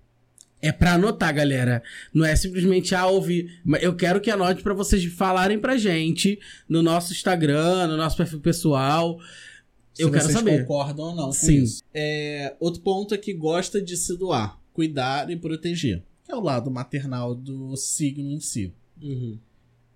É 0.65 0.73
pra 0.73 0.95
anotar, 0.95 1.35
galera. 1.35 1.83
Não 2.13 2.25
é 2.25 2.35
simplesmente 2.35 2.95
ah, 2.95 3.07
ouvir. 3.07 3.61
Mas 3.63 3.83
Eu 3.83 3.95
quero 3.95 4.19
que 4.19 4.31
anote 4.31 4.63
pra 4.63 4.73
vocês 4.73 5.05
falarem 5.05 5.59
pra 5.59 5.77
gente 5.77 6.39
no 6.67 6.83
nosso 6.83 7.13
Instagram, 7.13 7.87
no 7.87 7.99
nosso 7.99 8.17
perfil 8.17 8.41
pessoal. 8.41 9.21
Se 9.93 10.03
Eu 10.03 10.11
quero 10.11 10.25
vocês 10.25 10.35
saber. 10.39 10.63
concordam 10.63 11.05
ou 11.09 11.15
não 11.15 11.27
com 11.27 11.33
Sim. 11.33 11.63
isso. 11.65 11.83
É, 11.93 12.57
outro 12.59 12.81
ponto 12.81 13.13
é 13.15 13.19
que 13.19 13.35
gosta 13.35 13.81
de 13.81 13.95
se 13.95 14.17
doar, 14.17 14.59
cuidar 14.73 15.31
e 15.31 15.37
proteger. 15.37 16.03
Que 16.25 16.33
é 16.33 16.35
o 16.35 16.41
lado 16.41 16.71
maternal 16.71 17.35
do 17.35 17.77
signo 17.77 18.31
em 18.31 18.41
si. 18.41 18.73
Uhum. 19.03 19.39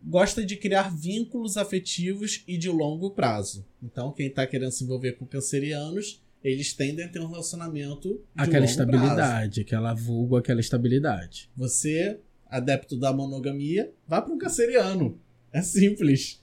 Gosta 0.05 0.45
de 0.45 0.55
criar 0.57 0.95
vínculos 0.95 1.57
afetivos 1.57 2.45
e 2.47 2.59
de 2.59 2.69
longo 2.69 3.11
prazo. 3.11 3.65
Então, 3.83 4.13
quem 4.13 4.29
tá 4.29 4.47
querendo 4.47 4.71
se 4.71 4.85
envolver 4.85 5.13
com 5.13 5.25
cancerianos 5.25 6.21
eles 6.43 6.73
tendem 6.73 7.05
a 7.05 7.09
ter 7.09 7.21
um 7.21 7.27
relacionamento 7.29 8.21
Aquela 8.37 8.65
estabilidade, 8.65 9.17
prazo. 9.17 9.61
aquela 9.61 9.95
vulgo, 9.95 10.37
aquela 10.37 10.61
estabilidade. 10.61 11.51
Você, 11.57 12.19
adepto 12.49 12.97
da 12.97 13.13
monogamia, 13.13 13.91
vá 14.07 14.23
para 14.23 14.33
um 14.33 14.39
canceriano. 14.39 15.19
É 15.53 15.61
simples. 15.63 16.41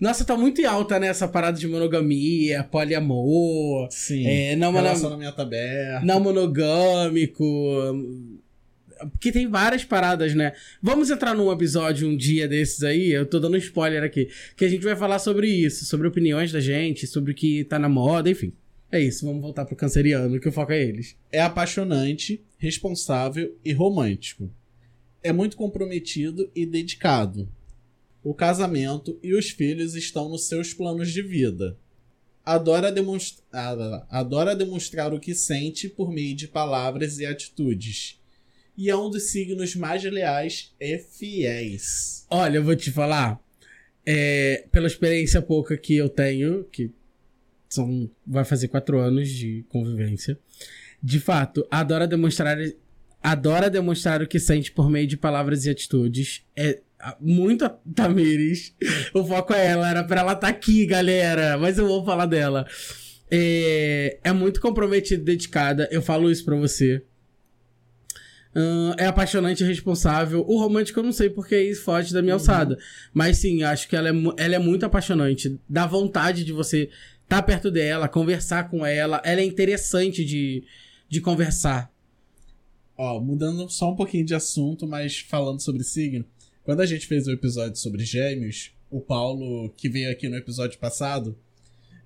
Nossa, 0.00 0.24
tá 0.24 0.36
muito 0.36 0.60
em 0.60 0.64
alta, 0.64 0.98
né? 0.98 1.06
Essa 1.06 1.26
parada 1.28 1.56
de 1.58 1.66
monogamia, 1.68 2.64
poliamor, 2.64 3.88
Sim. 3.90 4.26
é, 4.26 4.56
não, 4.56 4.72
mono- 4.72 4.84
Relacionamento 4.84 5.40
aberto. 5.40 6.04
não 6.04 6.20
monogâmico. 6.20 7.44
Porque 9.12 9.32
tem 9.32 9.46
várias 9.48 9.84
paradas, 9.84 10.34
né? 10.34 10.52
Vamos 10.82 11.10
entrar 11.10 11.34
num 11.34 11.50
episódio 11.52 12.08
um 12.08 12.16
dia 12.16 12.46
desses 12.48 12.82
aí, 12.82 13.10
eu 13.10 13.26
tô 13.26 13.38
dando 13.40 13.54
um 13.54 13.58
spoiler 13.58 14.02
aqui, 14.02 14.28
que 14.56 14.64
a 14.64 14.68
gente 14.68 14.82
vai 14.84 14.96
falar 14.96 15.18
sobre 15.18 15.48
isso, 15.48 15.84
sobre 15.84 16.06
opiniões 16.06 16.50
da 16.52 16.60
gente, 16.60 17.06
sobre 17.06 17.32
o 17.32 17.34
que 17.34 17.64
tá 17.64 17.78
na 17.78 17.88
moda, 17.88 18.30
enfim. 18.30 18.52
É 18.94 19.00
isso, 19.00 19.26
vamos 19.26 19.42
voltar 19.42 19.64
pro 19.64 19.74
canceriano, 19.74 20.38
que 20.38 20.48
o 20.48 20.52
foco 20.52 20.70
é 20.70 20.80
eles. 20.80 21.16
É 21.32 21.40
apaixonante, 21.40 22.40
responsável 22.56 23.58
e 23.64 23.72
romântico. 23.72 24.48
É 25.20 25.32
muito 25.32 25.56
comprometido 25.56 26.48
e 26.54 26.64
dedicado. 26.64 27.48
O 28.22 28.32
casamento 28.32 29.18
e 29.20 29.34
os 29.34 29.50
filhos 29.50 29.96
estão 29.96 30.28
nos 30.28 30.46
seus 30.46 30.72
planos 30.72 31.10
de 31.10 31.22
vida. 31.22 31.76
Adora, 32.46 32.92
demonstra- 32.92 33.42
ah, 33.52 34.06
adora 34.10 34.54
demonstrar 34.54 35.12
o 35.12 35.18
que 35.18 35.34
sente 35.34 35.88
por 35.88 36.12
meio 36.12 36.36
de 36.36 36.46
palavras 36.46 37.18
e 37.18 37.26
atitudes. 37.26 38.20
E 38.76 38.88
é 38.88 38.96
um 38.96 39.10
dos 39.10 39.24
signos 39.24 39.74
mais 39.74 40.04
leais 40.04 40.72
e 40.78 40.98
fiéis. 40.98 42.26
Olha, 42.30 42.58
eu 42.58 42.62
vou 42.62 42.76
te 42.76 42.92
falar, 42.92 43.42
é, 44.06 44.68
pela 44.70 44.86
experiência 44.86 45.42
pouca 45.42 45.76
que 45.76 45.96
eu 45.96 46.08
tenho, 46.08 46.62
que 46.70 46.92
são, 47.74 48.10
vai 48.26 48.44
fazer 48.44 48.68
quatro 48.68 48.98
anos 48.98 49.28
de 49.28 49.64
convivência, 49.68 50.38
de 51.02 51.20
fato, 51.20 51.66
adora 51.70 52.06
demonstrar, 52.06 52.56
adora 53.22 53.68
demonstrar 53.68 54.22
o 54.22 54.26
que 54.26 54.38
sente 54.38 54.72
por 54.72 54.88
meio 54.88 55.06
de 55.06 55.16
palavras 55.16 55.66
e 55.66 55.70
atitudes. 55.70 56.42
É 56.56 56.80
muito 57.20 57.64
a 57.64 57.68
Tamires. 57.68 58.74
O 59.12 59.24
foco 59.24 59.52
é 59.52 59.66
ela, 59.66 59.90
era 59.90 60.04
pra 60.04 60.20
ela 60.20 60.32
estar 60.32 60.48
aqui, 60.48 60.86
galera, 60.86 61.58
mas 61.58 61.76
eu 61.76 61.86
vou 61.86 62.04
falar 62.04 62.26
dela. 62.26 62.66
É, 63.30 64.18
é 64.22 64.32
muito 64.32 64.60
comprometida 64.60 65.20
e 65.20 65.24
dedicada, 65.24 65.88
eu 65.90 66.00
falo 66.00 66.30
isso 66.30 66.44
pra 66.44 66.56
você. 66.56 67.02
Ahn, 68.54 68.94
é 68.96 69.06
apaixonante 69.06 69.64
e 69.64 69.66
responsável. 69.66 70.44
O 70.46 70.58
romântico 70.58 71.00
eu 71.00 71.04
não 71.04 71.12
sei 71.12 71.28
porque 71.28 71.60
isso 71.60 71.82
foge 71.82 72.14
da 72.14 72.22
minha 72.22 72.34
alçada. 72.34 72.78
Mas 73.12 73.38
sim, 73.38 73.64
acho 73.64 73.88
que 73.88 73.96
ela 73.96 74.08
é, 74.08 74.12
ela 74.36 74.54
é 74.54 74.58
muito 74.58 74.86
apaixonante. 74.86 75.58
Dá 75.68 75.86
vontade 75.86 76.44
de 76.44 76.52
você 76.52 76.88
estar 77.24 77.42
perto 77.42 77.70
dela, 77.70 78.08
conversar 78.08 78.70
com 78.70 78.86
ela. 78.86 79.20
Ela 79.24 79.40
é 79.40 79.44
interessante 79.44 80.24
de, 80.24 80.64
de 81.08 81.20
conversar. 81.20 81.92
Ó, 82.96 83.20
mudando 83.20 83.68
só 83.68 83.90
um 83.90 83.96
pouquinho 83.96 84.24
de 84.24 84.34
assunto, 84.34 84.86
mas 84.86 85.18
falando 85.18 85.60
sobre 85.60 85.82
signo. 85.82 86.24
Quando 86.62 86.80
a 86.80 86.86
gente 86.86 87.06
fez 87.06 87.26
o 87.26 87.32
episódio 87.32 87.76
sobre 87.76 88.04
gêmeos, 88.04 88.72
o 88.90 89.00
Paulo, 89.00 89.70
que 89.76 89.88
veio 89.88 90.10
aqui 90.10 90.28
no 90.28 90.36
episódio 90.36 90.78
passado, 90.78 91.36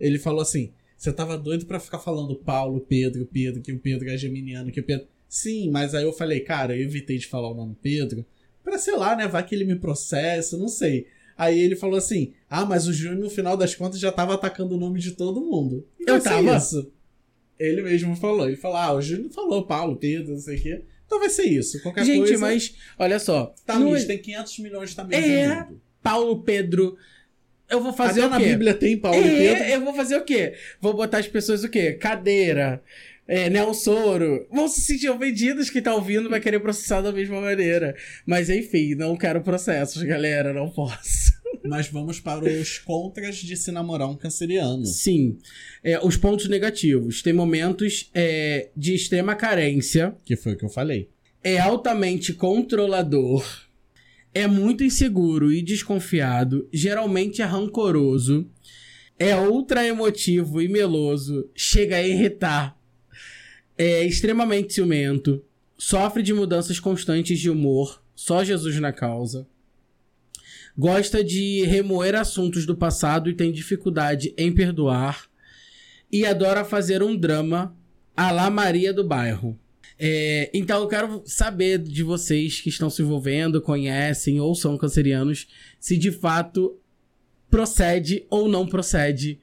ele 0.00 0.18
falou 0.18 0.40
assim: 0.40 0.72
você 0.96 1.12
tava 1.12 1.36
doido 1.36 1.66
pra 1.66 1.78
ficar 1.78 1.98
falando 1.98 2.34
Paulo, 2.34 2.80
Pedro, 2.80 3.26
Pedro, 3.26 3.62
que 3.62 3.72
o 3.72 3.78
Pedro 3.78 4.10
é 4.10 4.16
geminiano, 4.16 4.72
que 4.72 4.80
o 4.80 4.84
Pedro. 4.84 5.06
Sim, 5.28 5.70
mas 5.70 5.94
aí 5.94 6.04
eu 6.04 6.12
falei, 6.12 6.40
cara, 6.40 6.74
eu 6.74 6.82
evitei 6.82 7.18
de 7.18 7.26
falar 7.26 7.50
o 7.50 7.54
nome 7.54 7.76
Pedro, 7.80 8.24
pra 8.64 8.78
sei 8.78 8.96
lá, 8.96 9.14
né? 9.14 9.28
Vai 9.28 9.44
que 9.44 9.54
ele 9.54 9.64
me 9.64 9.76
processa, 9.76 10.56
não 10.56 10.68
sei. 10.68 11.06
Aí 11.38 11.58
ele 11.60 11.76
falou 11.76 11.96
assim: 11.96 12.32
ah, 12.50 12.64
mas 12.66 12.88
o 12.88 12.92
Júnior, 12.92 13.20
no 13.20 13.30
final 13.30 13.56
das 13.56 13.74
contas, 13.74 14.00
já 14.00 14.10
tava 14.10 14.34
atacando 14.34 14.74
o 14.74 14.78
nome 14.78 14.98
de 14.98 15.12
todo 15.12 15.40
mundo. 15.40 15.86
E 16.00 16.02
Eu 16.02 16.14
vai 16.14 16.20
ser 16.20 16.28
tava. 16.28 16.56
Isso. 16.56 16.92
Ele 17.58 17.82
mesmo 17.82 18.16
falou. 18.16 18.46
Ele 18.48 18.56
falou: 18.56 18.76
ah, 18.76 18.92
o 18.94 19.00
Júnior 19.00 19.30
falou 19.30 19.64
Paulo, 19.64 19.94
Pedro, 19.96 20.32
não 20.32 20.40
sei 20.40 20.56
o 20.56 20.60
quê. 20.60 20.82
Então 21.06 21.20
vai 21.20 21.30
ser 21.30 21.44
isso. 21.44 21.80
Qualquer 21.82 22.04
Gente, 22.04 22.18
coisa. 22.18 22.38
mas 22.38 22.74
olha 22.98 23.18
só. 23.20 23.54
Tá, 23.64 23.78
não 23.78 23.92
Miss, 23.92 24.02
é- 24.02 24.06
tem 24.08 24.18
500 24.18 24.58
milhões 24.58 24.90
de 24.90 24.96
tamanhos 24.96 25.24
É. 25.24 25.46
no 25.48 25.54
mundo. 25.66 25.80
Paulo, 26.02 26.42
Pedro. 26.42 26.96
Eu 27.70 27.82
vou 27.82 27.92
fazer 27.92 28.20
Até 28.22 28.26
o 28.28 28.30
na 28.30 28.38
quê? 28.38 28.44
Bíblia 28.46 28.74
tem 28.74 28.96
Paulo 28.98 29.18
e 29.18 29.22
Pedro. 29.22 29.62
É, 29.62 29.76
eu 29.76 29.84
vou 29.84 29.94
fazer 29.94 30.16
o 30.16 30.24
quê? 30.24 30.54
Vou 30.80 30.94
botar 30.94 31.18
as 31.18 31.28
pessoas 31.28 31.62
o 31.64 31.68
quê? 31.68 31.92
Cadeira, 31.92 32.82
é, 33.28 33.50
Nelsoro. 33.50 34.48
Vão 34.50 34.66
se 34.66 34.80
sentir 34.80 35.10
ofendidos 35.10 35.68
que 35.68 35.82
tá 35.82 35.94
ouvindo 35.94 36.30
vai 36.30 36.40
querer 36.40 36.60
processar 36.60 37.02
da 37.02 37.12
mesma 37.12 37.40
maneira. 37.40 37.94
Mas 38.24 38.48
enfim, 38.48 38.94
não 38.94 39.14
quero 39.14 39.42
processos, 39.42 40.02
galera. 40.02 40.54
Não 40.54 40.70
posso. 40.70 41.36
Mas 41.62 41.88
vamos 41.88 42.18
para 42.18 42.44
os 42.44 42.78
contras 42.78 43.36
de 43.36 43.54
se 43.54 43.70
namorar 43.70 44.08
um 44.08 44.16
canceriano. 44.16 44.86
Sim. 44.86 45.36
É, 45.84 45.98
os 46.02 46.16
pontos 46.16 46.48
negativos. 46.48 47.20
Tem 47.20 47.34
momentos 47.34 48.10
é, 48.14 48.70
de 48.74 48.94
extrema 48.94 49.34
carência. 49.34 50.16
Que 50.24 50.34
foi 50.34 50.54
o 50.54 50.56
que 50.56 50.64
eu 50.64 50.70
falei. 50.70 51.10
É 51.44 51.58
altamente 51.58 52.32
controlador. 52.32 53.44
É 54.32 54.46
muito 54.46 54.82
inseguro 54.82 55.52
e 55.52 55.60
desconfiado. 55.60 56.66
Geralmente 56.72 57.42
é 57.42 57.44
rancoroso. 57.44 58.48
É 59.18 59.36
ultra 59.36 59.86
emotivo 59.86 60.62
e 60.62 60.68
meloso. 60.68 61.50
Chega 61.54 61.96
a 61.96 62.06
irritar. 62.06 62.77
É 63.78 64.04
extremamente 64.04 64.74
ciumento. 64.74 65.42
Sofre 65.78 66.22
de 66.22 66.34
mudanças 66.34 66.80
constantes 66.80 67.38
de 67.38 67.48
humor. 67.48 68.02
Só 68.14 68.42
Jesus 68.42 68.78
na 68.80 68.92
causa. 68.92 69.46
Gosta 70.76 71.22
de 71.22 71.64
remoer 71.64 72.14
assuntos 72.16 72.66
do 72.66 72.76
passado 72.76 73.30
e 73.30 73.34
tem 73.34 73.52
dificuldade 73.52 74.34
em 74.36 74.52
perdoar. 74.52 75.28
E 76.10 76.26
adora 76.26 76.64
fazer 76.64 77.02
um 77.02 77.16
drama 77.16 77.76
à 78.16 78.32
la 78.32 78.50
Maria 78.50 78.92
do 78.92 79.04
bairro. 79.04 79.58
É, 79.98 80.48
então 80.54 80.82
eu 80.82 80.88
quero 80.88 81.22
saber 81.26 81.78
de 81.78 82.02
vocês 82.02 82.60
que 82.60 82.68
estão 82.68 82.88
se 82.88 83.02
envolvendo, 83.02 83.60
conhecem 83.60 84.40
ou 84.40 84.54
são 84.54 84.78
cancerianos, 84.78 85.48
se 85.80 85.96
de 85.96 86.12
fato 86.12 86.78
procede 87.50 88.24
ou 88.30 88.48
não 88.48 88.66
procede 88.66 89.40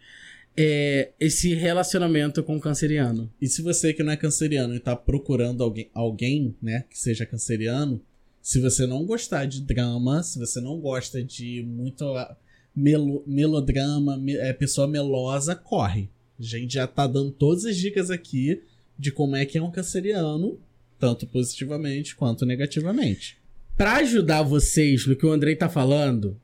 é, 0.58 1.12
esse 1.20 1.54
relacionamento 1.54 2.44
com 2.44 2.56
o 2.56 2.60
canceriano. 2.62 3.32
E 3.42 3.48
se 3.48 3.62
você 3.62 3.94
que 3.94 4.04
não 4.04 4.12
é 4.14 4.18
canceriano 4.18 4.76
e 4.76 4.80
tá 4.80 4.96
procurando 4.96 5.64
alguém, 5.64 5.90
alguém, 5.94 6.56
né, 6.62 6.86
que 6.90 6.98
seja 6.98 7.26
canceriano, 7.26 8.02
se 8.42 8.60
você 8.60 8.86
não 8.86 9.06
gostar 9.06 9.46
de 9.46 9.62
drama, 9.62 10.22
se 10.24 10.38
você 10.40 10.62
não 10.62 10.80
gosta 10.80 11.24
de 11.24 11.64
muito 11.64 12.04
ah, 12.06 12.38
melo- 12.76 13.24
melodrama, 13.26 14.18
me- 14.18 14.36
é, 14.38 14.54
pessoa 14.54 14.88
melosa, 14.88 15.56
corre. 15.56 16.10
A 16.40 16.44
gente 16.44 16.74
já 16.76 16.86
tá 16.86 17.08
dando 17.08 17.32
todas 17.32 17.66
as 17.66 17.76
dicas 17.76 18.12
aqui 18.12 18.62
de 18.98 19.12
como 19.12 19.36
é 19.36 19.46
que 19.46 19.58
é 19.58 19.62
um 19.62 19.72
canceriano, 19.72 20.60
tanto 21.00 21.26
positivamente 21.28 22.16
quanto 22.16 22.46
negativamente. 22.46 23.38
Para 23.76 23.96
ajudar 23.98 24.42
vocês 24.44 25.06
no 25.06 25.16
que 25.16 25.26
o 25.26 25.32
Andrei 25.32 25.56
tá 25.56 25.68
falando, 25.68 26.40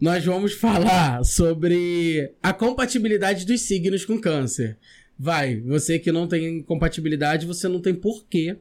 nós 0.00 0.24
vamos 0.24 0.52
falar 0.54 1.24
sobre 1.24 2.32
a 2.42 2.52
compatibilidade 2.52 3.46
dos 3.46 3.62
signos 3.62 4.04
com 4.04 4.20
câncer. 4.20 4.76
Vai, 5.18 5.60
você 5.60 5.98
que 5.98 6.10
não 6.10 6.26
tem 6.26 6.62
compatibilidade, 6.62 7.46
você 7.46 7.68
não 7.68 7.80
tem 7.80 7.94
por 7.94 8.26
que 8.26 8.56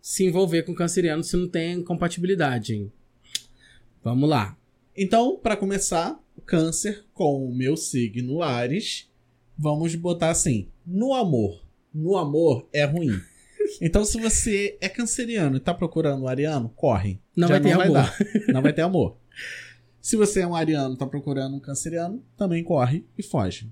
se 0.00 0.24
envolver 0.24 0.62
com 0.62 0.74
canceriano 0.74 1.22
se 1.22 1.36
não 1.36 1.46
tem 1.46 1.82
compatibilidade, 1.82 2.74
hein? 2.74 2.92
Vamos 4.02 4.28
lá. 4.28 4.56
Então, 4.96 5.36
para 5.36 5.56
começar, 5.56 6.18
o 6.34 6.40
câncer 6.40 7.04
com 7.12 7.46
o 7.46 7.54
meu 7.54 7.76
signo 7.76 8.42
Ares, 8.42 9.10
vamos 9.56 9.94
botar 9.94 10.30
assim, 10.30 10.68
no 10.86 11.12
amor. 11.12 11.62
No 11.92 12.16
amor 12.16 12.68
é 12.72 12.84
ruim. 12.84 13.10
Então, 13.80 14.04
se 14.04 14.20
você 14.20 14.76
é 14.80 14.88
canceriano 14.88 15.56
e 15.56 15.60
tá 15.60 15.72
procurando 15.72 16.24
um 16.24 16.26
ariano, 16.26 16.70
corre. 16.70 17.20
Não 17.36 17.46
Já 17.46 17.54
vai 17.54 17.62
ter 17.62 17.72
amor. 17.72 17.92
dar. 17.92 18.18
Não 18.48 18.62
vai 18.62 18.72
ter 18.72 18.82
amor. 18.82 19.16
Se 20.00 20.16
você 20.16 20.40
é 20.40 20.46
um 20.46 20.54
ariano 20.54 20.94
e 20.94 20.98
tá 20.98 21.06
procurando 21.06 21.56
um 21.56 21.60
canceriano, 21.60 22.22
também 22.36 22.64
corre 22.64 23.04
e 23.18 23.22
foge. 23.22 23.70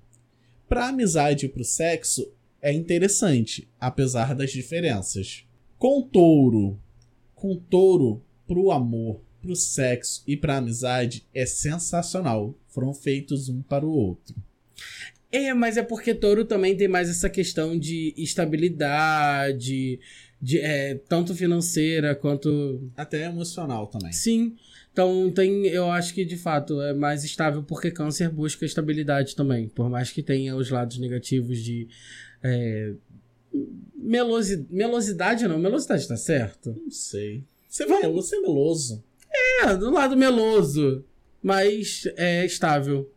Pra 0.69 0.89
amizade 0.89 1.47
e 1.47 1.49
pro 1.49 1.65
sexo, 1.65 2.31
é 2.61 2.73
interessante, 2.73 3.69
apesar 3.81 4.35
das 4.35 4.51
diferenças. 4.51 5.45
Com 5.79 6.03
touro, 6.03 6.79
com 7.35 7.57
touro 7.57 8.23
pro 8.47 8.71
amor, 8.71 9.21
pro 9.41 9.57
sexo 9.57 10.23
e 10.27 10.37
pra 10.37 10.59
amizade 10.59 11.27
é 11.35 11.47
sensacional. 11.47 12.55
Foram 12.69 12.93
feitos 12.93 13.49
um 13.49 13.63
para 13.63 13.87
o 13.87 13.91
outro. 13.91 14.35
É, 15.31 15.53
mas 15.53 15.77
é 15.77 15.83
porque 15.83 16.15
touro 16.15 16.45
também 16.45 16.77
tem 16.77 16.89
mais 16.89 17.09
essa 17.09 17.29
questão 17.29 17.79
de 17.79 18.15
estabilidade, 18.17 20.01
de, 20.41 20.59
é, 20.61 20.95
tanto 21.09 21.35
financeira 21.35 22.15
quanto. 22.15 22.91
Até 22.97 23.25
emocional 23.25 23.87
também. 23.87 24.13
Sim. 24.13 24.57
Então 24.99 25.31
tem, 25.31 25.65
eu 25.69 25.89
acho 25.93 26.13
que 26.13 26.25
de 26.25 26.37
fato 26.37 26.83
é 26.83 26.93
mais 26.93 27.23
estável 27.23 27.63
porque 27.63 27.89
câncer 27.89 28.29
busca 28.29 28.67
estabilidade 28.67 29.37
também. 29.37 29.69
Por 29.69 29.89
mais 29.89 30.11
que 30.11 30.25
tenha 30.25 30.57
os 30.57 30.71
lados 30.71 30.99
negativos 30.99 31.63
de. 31.63 31.87
É, 32.43 32.95
melosi, 33.95 34.67
melosidade 34.69 35.47
não, 35.47 35.57
melosidade 35.57 36.09
tá 36.09 36.17
certo? 36.17 36.77
Não 36.83 36.91
sei. 36.91 37.45
Você, 37.69 37.87
vai, 37.87 38.11
você 38.11 38.35
é 38.35 38.41
meloso. 38.41 39.05
É, 39.63 39.77
do 39.77 39.89
lado 39.89 40.17
meloso, 40.17 41.05
mas 41.41 42.03
é 42.17 42.45
estável. 42.45 43.09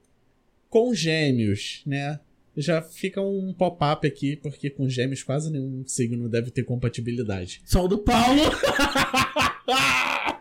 Com 0.70 0.94
gêmeos, 0.94 1.82
né? 1.88 2.20
Já 2.56 2.84
fica 2.84 3.22
um 3.22 3.56
pop-up 3.58 4.06
aqui, 4.06 4.36
porque 4.36 4.70
com 4.70 4.88
gêmeos 4.88 5.24
quase 5.24 5.52
nenhum 5.52 5.84
signo 5.88 6.30
deve 6.30 6.52
ter 6.52 6.62
compatibilidade. 6.62 7.60
Só 7.66 7.86
o 7.86 7.88
do 7.88 7.98
Paulo. 7.98 8.42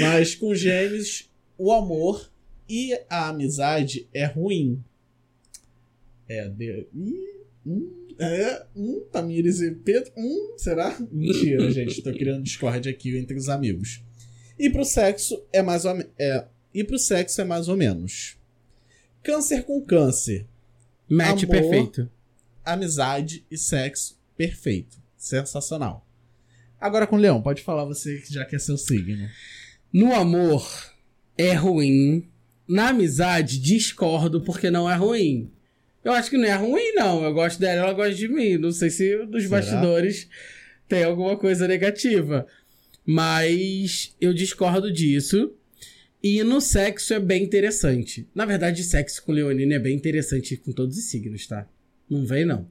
Mas 0.00 0.34
com 0.34 0.54
gêmeos, 0.54 1.30
o 1.56 1.72
amor 1.72 2.30
e 2.68 2.94
a 3.08 3.28
amizade 3.28 4.08
é 4.12 4.24
ruim. 4.24 4.82
É, 6.28 6.48
de... 6.48 6.86
Hum, 7.66 8.06
é, 8.18 8.66
hum, 8.76 9.02
Tamires 9.10 9.60
e 9.60 9.70
Pedro, 9.72 10.12
hum, 10.16 10.54
será? 10.56 10.96
Mentira, 11.10 11.68
gente, 11.72 12.02
tô 12.02 12.12
criando 12.12 12.42
discórdia 12.42 12.92
aqui 12.92 13.16
entre 13.16 13.36
os 13.36 13.48
amigos. 13.48 14.02
E 14.58 14.68
pro 14.68 14.84
sexo 14.84 15.42
é 15.52 15.62
mais 15.62 15.84
ou, 15.84 15.98
é, 16.18 16.44
e 16.72 16.84
pro 16.84 16.98
sexo 16.98 17.40
é 17.40 17.44
mais 17.44 17.66
ou 17.66 17.76
menos. 17.76 18.36
Câncer 19.22 19.64
com 19.64 19.80
câncer. 19.82 20.46
Match 21.08 21.44
Amor. 21.44 21.48
perfeito. 21.48 22.10
Amizade 22.64 23.44
e 23.50 23.56
sexo 23.56 24.18
perfeito. 24.36 24.98
Sensacional. 25.16 26.06
Agora 26.80 27.06
com 27.06 27.16
o 27.16 27.18
Leão, 27.18 27.42
pode 27.42 27.62
falar 27.62 27.84
você 27.84 28.18
que 28.18 28.32
já 28.32 28.44
quer 28.44 28.60
seu 28.60 28.78
signo. 28.78 29.28
No 29.92 30.14
amor 30.14 30.66
é 31.36 31.52
ruim. 31.52 32.28
Na 32.68 32.90
amizade, 32.90 33.58
discordo 33.58 34.40
porque 34.40 34.70
não 34.70 34.88
é 34.88 34.94
ruim. 34.94 35.50
Eu 36.04 36.12
acho 36.12 36.30
que 36.30 36.36
não 36.36 36.44
é 36.44 36.54
ruim, 36.54 36.92
não. 36.94 37.22
Eu 37.24 37.34
gosto 37.34 37.58
dela, 37.58 37.82
ela 37.82 37.92
gosta 37.92 38.14
de 38.14 38.28
mim. 38.28 38.56
Não 38.56 38.70
sei 38.72 38.90
se 38.90 39.26
dos 39.26 39.44
Será? 39.44 39.56
bastidores 39.56 40.28
tem 40.88 41.02
alguma 41.04 41.36
coisa 41.36 41.66
negativa. 41.66 42.46
Mas 43.04 44.14
eu 44.20 44.32
discordo 44.32 44.92
disso. 44.92 45.52
E 46.22 46.42
no 46.44 46.60
sexo 46.60 47.14
é 47.14 47.18
bem 47.20 47.42
interessante. 47.42 48.28
Na 48.34 48.44
verdade, 48.44 48.84
sexo 48.84 49.22
com 49.24 49.32
Leonina 49.32 49.74
é 49.74 49.78
bem 49.78 49.96
interessante 49.96 50.56
com 50.56 50.70
todos 50.70 50.96
os 50.96 51.04
signos, 51.04 51.46
tá? 51.46 51.66
Não 52.08 52.26
vem, 52.26 52.44
não. 52.44 52.68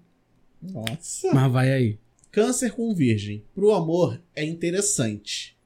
Nossa. 0.62 1.34
Mas 1.34 1.52
vai 1.52 1.72
aí. 1.72 2.00
Câncer 2.32 2.72
com 2.72 2.94
virgem. 2.94 3.44
Pro 3.56 3.74
amor 3.74 4.22
é 4.36 4.44
interessante. 4.44 5.58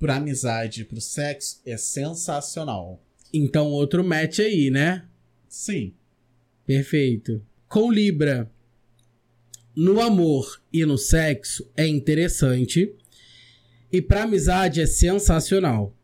Pra 0.00 0.16
amizade 0.16 0.80
e 0.80 0.84
pro 0.84 1.00
sexo 1.00 1.60
é 1.64 1.76
sensacional. 1.76 3.00
Então, 3.32 3.66
outro 3.66 4.02
match 4.02 4.40
aí, 4.40 4.70
né? 4.70 5.06
Sim. 5.46 5.92
Perfeito. 6.66 7.44
Com 7.68 7.92
Libra, 7.92 8.50
no 9.76 10.00
amor 10.00 10.60
e 10.72 10.84
no 10.86 10.96
sexo 10.96 11.70
é 11.76 11.86
interessante. 11.86 12.94
E 13.92 14.00
pra 14.00 14.22
amizade 14.22 14.80
é 14.80 14.86
sensacional. 14.86 15.94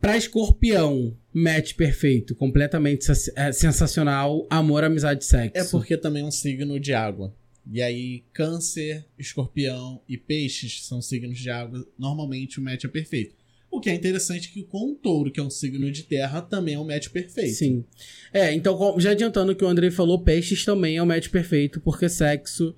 Pra 0.00 0.16
escorpião, 0.16 1.16
match 1.32 1.74
perfeito. 1.74 2.34
Completamente 2.34 3.10
é, 3.34 3.52
sensacional. 3.52 4.46
Amor, 4.48 4.84
amizade 4.84 5.24
e 5.24 5.26
sexo. 5.26 5.58
É 5.58 5.64
porque 5.64 5.96
também 5.96 6.22
é 6.22 6.26
um 6.26 6.30
signo 6.30 6.78
de 6.78 6.94
água. 6.94 7.34
E 7.72 7.80
aí, 7.80 8.24
câncer, 8.32 9.06
escorpião 9.18 10.00
e 10.08 10.16
peixes 10.16 10.84
são 10.84 11.00
signos 11.00 11.38
de 11.38 11.50
água. 11.50 11.86
Normalmente 11.98 12.58
o 12.58 12.62
match 12.62 12.84
é 12.84 12.88
perfeito. 12.88 13.34
O 13.70 13.80
que 13.80 13.88
é 13.88 13.94
interessante 13.94 14.48
é 14.48 14.52
que 14.52 14.64
com 14.64 14.92
o 14.92 14.94
touro, 14.96 15.30
que 15.30 15.38
é 15.38 15.42
um 15.42 15.50
signo 15.50 15.90
de 15.92 16.02
terra, 16.02 16.42
também 16.42 16.74
é 16.74 16.78
um 16.78 16.86
match 16.86 17.08
perfeito. 17.08 17.54
Sim. 17.54 17.84
É, 18.32 18.52
então, 18.52 18.98
já 18.98 19.12
adiantando 19.12 19.54
que 19.54 19.64
o 19.64 19.68
Andrei 19.68 19.90
falou, 19.90 20.18
peixes 20.18 20.64
também 20.64 20.96
é 20.96 21.02
o 21.02 21.06
match 21.06 21.28
perfeito, 21.28 21.80
porque 21.80 22.08
sexo, 22.08 22.74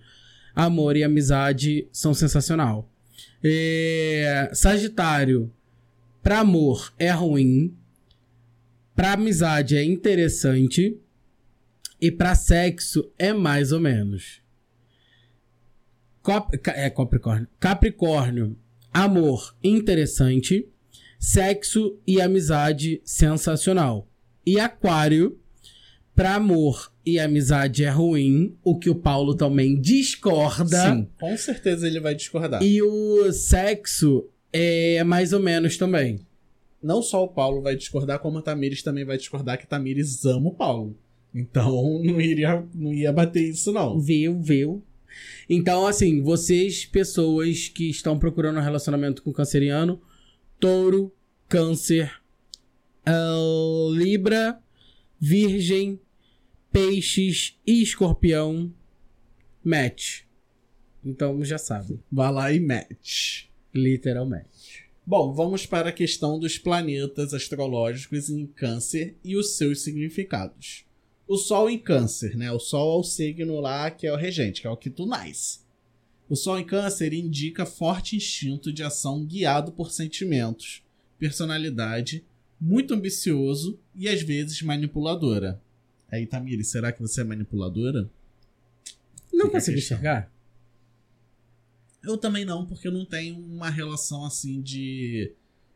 amor 0.54 0.96
e 0.96 1.02
amizade 1.02 1.88
são 1.90 2.12
sensacional. 2.12 2.90
É, 3.42 4.50
Sagitário, 4.52 5.50
pra 6.22 6.40
amor 6.40 6.92
é 6.98 7.10
ruim, 7.10 7.74
pra 8.94 9.14
amizade 9.14 9.76
é 9.76 9.82
interessante 9.82 10.98
e 11.98 12.10
pra 12.10 12.34
sexo 12.34 13.10
é 13.18 13.32
mais 13.32 13.72
ou 13.72 13.80
menos. 13.80 14.41
Cop- 16.22 16.54
é 16.68 16.88
Capricórnio. 16.90 17.48
Capricórnio, 17.58 18.56
amor 18.92 19.54
interessante, 19.62 20.66
sexo 21.18 21.96
e 22.06 22.20
amizade 22.20 23.00
sensacional. 23.04 24.06
E 24.44 24.58
Aquário, 24.58 25.38
pra 26.14 26.34
amor 26.34 26.92
e 27.04 27.18
amizade 27.18 27.84
é 27.84 27.90
ruim, 27.90 28.56
o 28.62 28.78
que 28.78 28.88
o 28.90 28.94
Paulo 28.94 29.34
também 29.34 29.80
discorda. 29.80 30.94
Sim, 30.94 31.08
com 31.18 31.36
certeza 31.36 31.86
ele 31.86 32.00
vai 32.00 32.14
discordar. 32.14 32.62
E 32.62 32.80
o 32.82 33.32
sexo 33.32 34.28
é 34.52 35.02
mais 35.04 35.32
ou 35.32 35.40
menos 35.40 35.76
também. 35.76 36.20
Não 36.82 37.00
só 37.02 37.22
o 37.24 37.28
Paulo 37.28 37.62
vai 37.62 37.76
discordar, 37.76 38.18
como 38.18 38.38
a 38.38 38.42
Tamires 38.42 38.82
também 38.82 39.04
vai 39.04 39.16
discordar, 39.16 39.56
que 39.58 39.64
a 39.64 39.68
Tamires 39.68 40.24
ama 40.24 40.48
o 40.50 40.54
Paulo. 40.54 40.96
Então 41.34 42.00
não 42.04 42.20
iria, 42.20 42.64
não 42.74 42.92
ia 42.92 43.12
bater 43.12 43.48
isso, 43.48 43.72
não. 43.72 43.98
Viu, 44.00 44.40
viu? 44.40 44.82
Então, 45.48 45.86
assim, 45.86 46.22
vocês, 46.22 46.84
pessoas 46.84 47.68
que 47.68 47.90
estão 47.90 48.18
procurando 48.18 48.58
um 48.58 48.62
relacionamento 48.62 49.22
com 49.22 49.32
canceriano, 49.32 50.00
touro, 50.58 51.12
câncer, 51.48 52.12
ah, 53.04 53.88
libra, 53.92 54.58
virgem, 55.20 56.00
peixes 56.72 57.58
e 57.66 57.82
escorpião, 57.82 58.72
match. 59.62 60.22
Então 61.04 61.44
já 61.44 61.58
sabe, 61.58 62.00
Vá 62.10 62.30
lá 62.30 62.52
e 62.52 62.60
match. 62.60 63.46
literalmente. 63.74 64.86
Bom, 65.04 65.32
vamos 65.32 65.66
para 65.66 65.88
a 65.88 65.92
questão 65.92 66.38
dos 66.38 66.58
planetas 66.58 67.34
astrológicos 67.34 68.30
em 68.30 68.46
Câncer 68.46 69.16
e 69.24 69.36
os 69.36 69.56
seus 69.56 69.82
significados. 69.82 70.84
O 71.26 71.36
Sol 71.36 71.70
em 71.70 71.78
Câncer, 71.78 72.36
né? 72.36 72.50
O 72.52 72.58
Sol 72.58 72.96
é 72.96 73.00
o 73.00 73.04
signo 73.04 73.60
lá 73.60 73.90
que 73.90 74.06
é 74.06 74.12
o 74.12 74.16
regente, 74.16 74.60
que 74.60 74.66
é 74.66 74.70
o 74.70 74.76
que 74.76 74.90
tu 74.90 75.06
nasce. 75.06 75.60
O 76.28 76.36
Sol 76.36 76.58
em 76.58 76.64
Câncer 76.64 77.12
indica 77.12 77.66
forte 77.66 78.16
instinto 78.16 78.72
de 78.72 78.82
ação 78.82 79.24
guiado 79.24 79.72
por 79.72 79.90
sentimentos, 79.90 80.82
personalidade, 81.18 82.24
muito 82.60 82.94
ambicioso 82.94 83.78
e 83.94 84.08
às 84.08 84.22
vezes 84.22 84.62
manipuladora. 84.62 85.60
Aí, 86.10 86.26
Tamiri, 86.26 86.64
será 86.64 86.92
que 86.92 87.00
você 87.00 87.22
é 87.22 87.24
manipuladora? 87.24 88.10
Não 89.32 89.46
Fica 89.46 89.58
consigo 89.58 89.78
enxergar? 89.78 90.30
Eu 92.02 92.18
também 92.18 92.44
não, 92.44 92.66
porque 92.66 92.88
eu 92.88 92.92
não 92.92 93.04
tenho 93.04 93.38
uma 93.38 93.70
relação 93.70 94.24
assim 94.24 94.60
de 94.60 95.32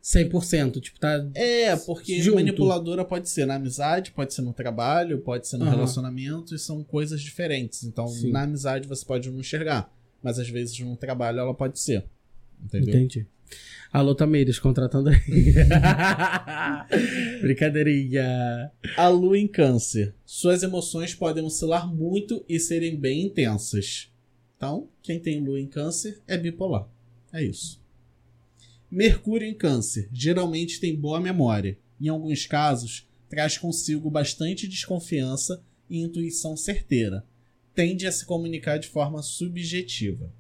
100%, 0.07 0.81
tipo, 0.81 1.01
tá... 1.01 1.29
É, 1.35 1.75
porque 1.75 2.23
Junto. 2.23 2.37
manipuladora 2.37 3.05
pode 3.05 3.29
ser 3.29 3.45
na 3.45 3.57
amizade, 3.57 4.13
pode 4.13 4.33
ser 4.33 4.43
no 4.43 4.53
trabalho, 4.53 5.19
pode 5.19 5.49
ser 5.49 5.57
no 5.57 5.65
Aham. 5.65 5.75
relacionamento, 5.75 6.55
e 6.55 6.59
são 6.61 6.85
coisas 6.85 7.21
diferentes. 7.21 7.83
Então, 7.83 8.07
Sim. 8.07 8.31
na 8.31 8.43
amizade 8.43 8.87
você 8.87 9.05
pode 9.05 9.29
não 9.29 9.41
enxergar, 9.41 9.93
mas 10.23 10.39
às 10.39 10.49
vezes 10.49 10.79
no 10.79 10.97
trabalho 10.97 11.41
ela 11.41 11.53
pode 11.53 11.81
ser. 11.81 12.05
Entendeu? 12.63 12.95
Entendi. 12.95 13.27
Alô, 13.93 14.15
Tamires, 14.15 14.61
contratando 14.61 15.09
aí. 15.09 15.19
Brincadeirinha. 17.43 18.71
A 18.97 19.09
lua 19.09 19.37
em 19.37 19.49
câncer. 19.49 20.15
Suas 20.25 20.63
emoções 20.63 21.17
podem 21.17 21.45
oscilar 21.45 21.93
muito 21.93 22.45
e 22.49 22.61
serem 22.61 22.97
bem 22.97 23.27
intensas. 23.27 24.09
Então, 24.57 24.89
quem 25.03 25.19
tem 25.19 25.41
lua 25.41 25.59
em 25.59 25.67
câncer 25.67 26.23
é 26.29 26.39
bipolar. 26.39 26.87
É 27.33 27.43
isso. 27.43 27.85
Mercúrio 28.91 29.47
em 29.47 29.55
câncer. 29.55 30.09
Geralmente 30.13 30.81
tem 30.81 30.95
boa 30.95 31.21
memória. 31.21 31.79
Em 32.01 32.09
alguns 32.09 32.47
casos, 32.47 33.09
traz 33.29 33.59
consigo 33.59 34.11
bastante 34.11 34.69
desconfiança 34.69 35.63
e 35.89 36.01
intuição 36.01 36.57
certeira. 36.57 37.25
Tende 37.75 38.07
a 38.07 38.13
se 38.13 38.25
comunicar 38.25 38.79
de 38.79 38.89
forma 38.89 39.23
subjetiva. 39.23 40.33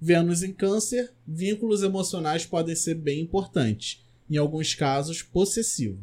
Vênus 0.00 0.42
em 0.42 0.52
câncer. 0.52 1.12
Vínculos 1.26 1.82
emocionais 1.82 2.44
podem 2.44 2.74
ser 2.74 2.94
bem 2.94 3.20
importantes. 3.20 4.04
Em 4.30 4.36
alguns 4.36 4.74
casos, 4.74 5.22
possessivo 5.22 6.00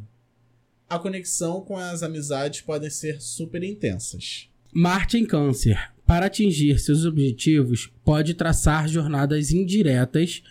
a 0.92 0.98
conexão 0.98 1.62
com 1.62 1.78
as 1.78 2.02
amizades 2.02 2.60
podem 2.60 2.90
ser 2.90 3.18
super 3.22 3.62
intensas. 3.64 4.50
Marte 4.70 5.16
em 5.16 5.24
Câncer. 5.24 5.90
Para 6.06 6.26
atingir 6.26 6.78
seus 6.78 7.06
objetivos, 7.06 7.90
pode 8.04 8.34
traçar 8.34 8.86
jornadas 8.86 9.52
indiretas 9.52 10.42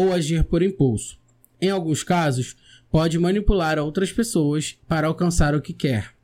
ou 0.00 0.12
agir 0.14 0.44
por 0.44 0.62
impulso. 0.62 1.18
Em 1.60 1.68
alguns 1.68 2.02
casos, 2.02 2.56
pode 2.90 3.18
manipular 3.18 3.78
outras 3.78 4.10
pessoas 4.10 4.78
para 4.88 5.06
alcançar 5.06 5.54
o 5.54 5.60
que 5.60 5.74
quer. 5.74 6.14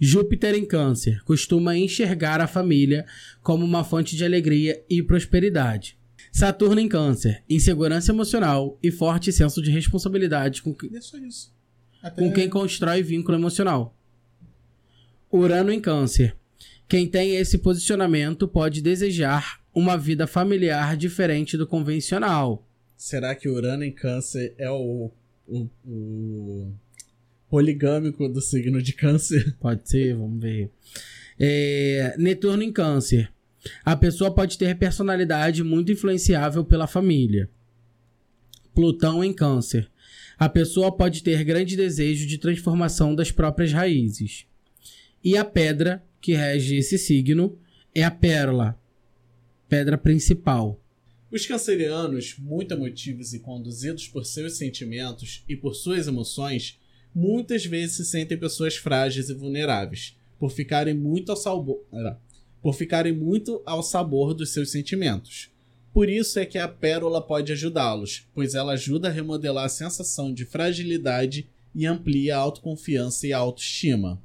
Júpiter 0.00 0.56
em 0.56 0.66
Câncer 0.66 1.22
costuma 1.24 1.76
enxergar 1.76 2.40
a 2.40 2.48
família 2.48 3.06
como 3.42 3.64
uma 3.64 3.84
fonte 3.84 4.16
de 4.16 4.24
alegria 4.24 4.82
e 4.90 5.02
prosperidade. 5.02 5.96
Saturno 6.32 6.80
em 6.80 6.88
Câncer, 6.88 7.44
insegurança 7.48 8.10
emocional 8.10 8.76
e 8.82 8.90
forte 8.90 9.32
senso 9.32 9.62
de 9.62 9.70
responsabilidade 9.70 10.60
com 10.62 10.74
que-. 10.74 10.90
Até 12.02 12.20
com 12.20 12.32
quem 12.32 12.48
constrói 12.48 13.04
vínculo 13.04 13.38
emocional. 13.38 13.96
Urano 15.32 15.70
em 15.70 15.80
Câncer. 15.80 16.36
Quem 16.88 17.06
tem 17.06 17.36
esse 17.36 17.56
posicionamento 17.58 18.48
pode 18.48 18.82
desejar 18.82 19.63
uma 19.74 19.96
vida 19.96 20.26
familiar 20.26 20.96
diferente 20.96 21.56
do 21.56 21.66
convencional. 21.66 22.66
Será 22.96 23.34
que 23.34 23.48
Urano 23.48 23.84
em 23.84 23.92
Câncer 23.92 24.54
é 24.56 24.70
o, 24.70 25.10
o, 25.46 25.68
o 25.84 26.72
poligâmico 27.54 28.28
do 28.28 28.40
signo 28.40 28.82
de 28.82 28.92
câncer. 28.92 29.54
Pode 29.60 29.88
ser, 29.88 30.16
vamos 30.16 30.40
ver. 30.40 30.70
É, 31.38 32.14
Netuno 32.18 32.64
em 32.64 32.72
câncer. 32.72 33.32
A 33.84 33.96
pessoa 33.96 34.34
pode 34.34 34.58
ter 34.58 34.76
personalidade 34.76 35.62
muito 35.62 35.90
influenciável 35.90 36.64
pela 36.64 36.86
família. 36.86 37.48
Plutão 38.74 39.24
em 39.24 39.32
câncer. 39.32 39.90
A 40.36 40.48
pessoa 40.48 40.94
pode 40.94 41.22
ter 41.22 41.42
grande 41.44 41.76
desejo 41.76 42.26
de 42.26 42.38
transformação 42.38 43.14
das 43.14 43.30
próprias 43.30 43.72
raízes. 43.72 44.46
E 45.22 45.36
a 45.36 45.44
pedra 45.44 46.04
que 46.20 46.34
rege 46.34 46.76
esse 46.76 46.98
signo 46.98 47.56
é 47.94 48.02
a 48.02 48.10
pérola, 48.10 48.78
pedra 49.68 49.98
principal. 49.98 50.80
Os 51.30 51.46
cancerianos, 51.46 52.36
muito 52.38 52.72
emotivos 52.72 53.34
e 53.34 53.40
conduzidos 53.40 54.06
por 54.06 54.24
seus 54.24 54.56
sentimentos 54.56 55.42
e 55.48 55.56
por 55.56 55.74
suas 55.74 56.06
emoções, 56.06 56.78
muitas 57.14 57.64
vezes 57.64 57.96
se 57.96 58.04
sentem 58.04 58.38
pessoas 58.38 58.76
frágeis 58.76 59.28
e 59.28 59.34
vulneráveis, 59.34 60.16
por 60.38 60.50
ficarem 60.50 60.94
muito 60.94 61.30
ao 61.30 61.36
sabor, 61.36 61.84
por 62.62 62.74
ficarem 62.74 63.12
muito 63.12 63.62
ao 63.64 63.82
sabor 63.82 64.34
dos 64.34 64.50
seus 64.50 64.70
sentimentos. 64.70 65.50
Por 65.92 66.08
isso 66.08 66.38
é 66.38 66.46
que 66.46 66.58
a 66.58 66.66
pérola 66.66 67.22
pode 67.22 67.52
ajudá-los, 67.52 68.26
pois 68.34 68.54
ela 68.54 68.72
ajuda 68.72 69.08
a 69.08 69.12
remodelar 69.12 69.66
a 69.66 69.68
sensação 69.68 70.34
de 70.34 70.44
fragilidade 70.44 71.48
e 71.74 71.86
amplia 71.86 72.36
a 72.36 72.40
autoconfiança 72.40 73.26
e 73.26 73.32
a 73.32 73.38
autoestima. 73.38 74.20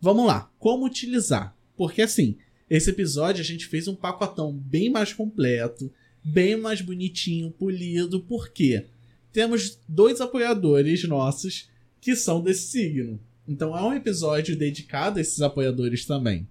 Vamos 0.00 0.26
lá, 0.26 0.50
como 0.58 0.84
utilizar? 0.84 1.56
Porque 1.76 2.02
assim, 2.02 2.36
esse 2.68 2.90
episódio 2.90 3.40
a 3.40 3.44
gente 3.44 3.66
fez 3.66 3.86
um 3.86 3.94
pacotão 3.94 4.52
bem 4.52 4.90
mais 4.90 5.12
completo, 5.12 5.92
bem 6.22 6.56
mais 6.56 6.80
bonitinho, 6.80 7.50
polido, 7.50 8.20
porque 8.20 8.86
temos 9.32 9.78
dois 9.88 10.20
apoiadores 10.20 11.04
nossos 11.04 11.68
que 12.00 12.16
são 12.16 12.42
desse 12.42 12.68
signo. 12.68 13.20
Então 13.46 13.76
é 13.76 13.82
um 13.82 13.94
episódio 13.94 14.56
dedicado 14.56 15.18
a 15.18 15.22
esses 15.22 15.40
apoiadores 15.40 16.04
também. 16.04 16.48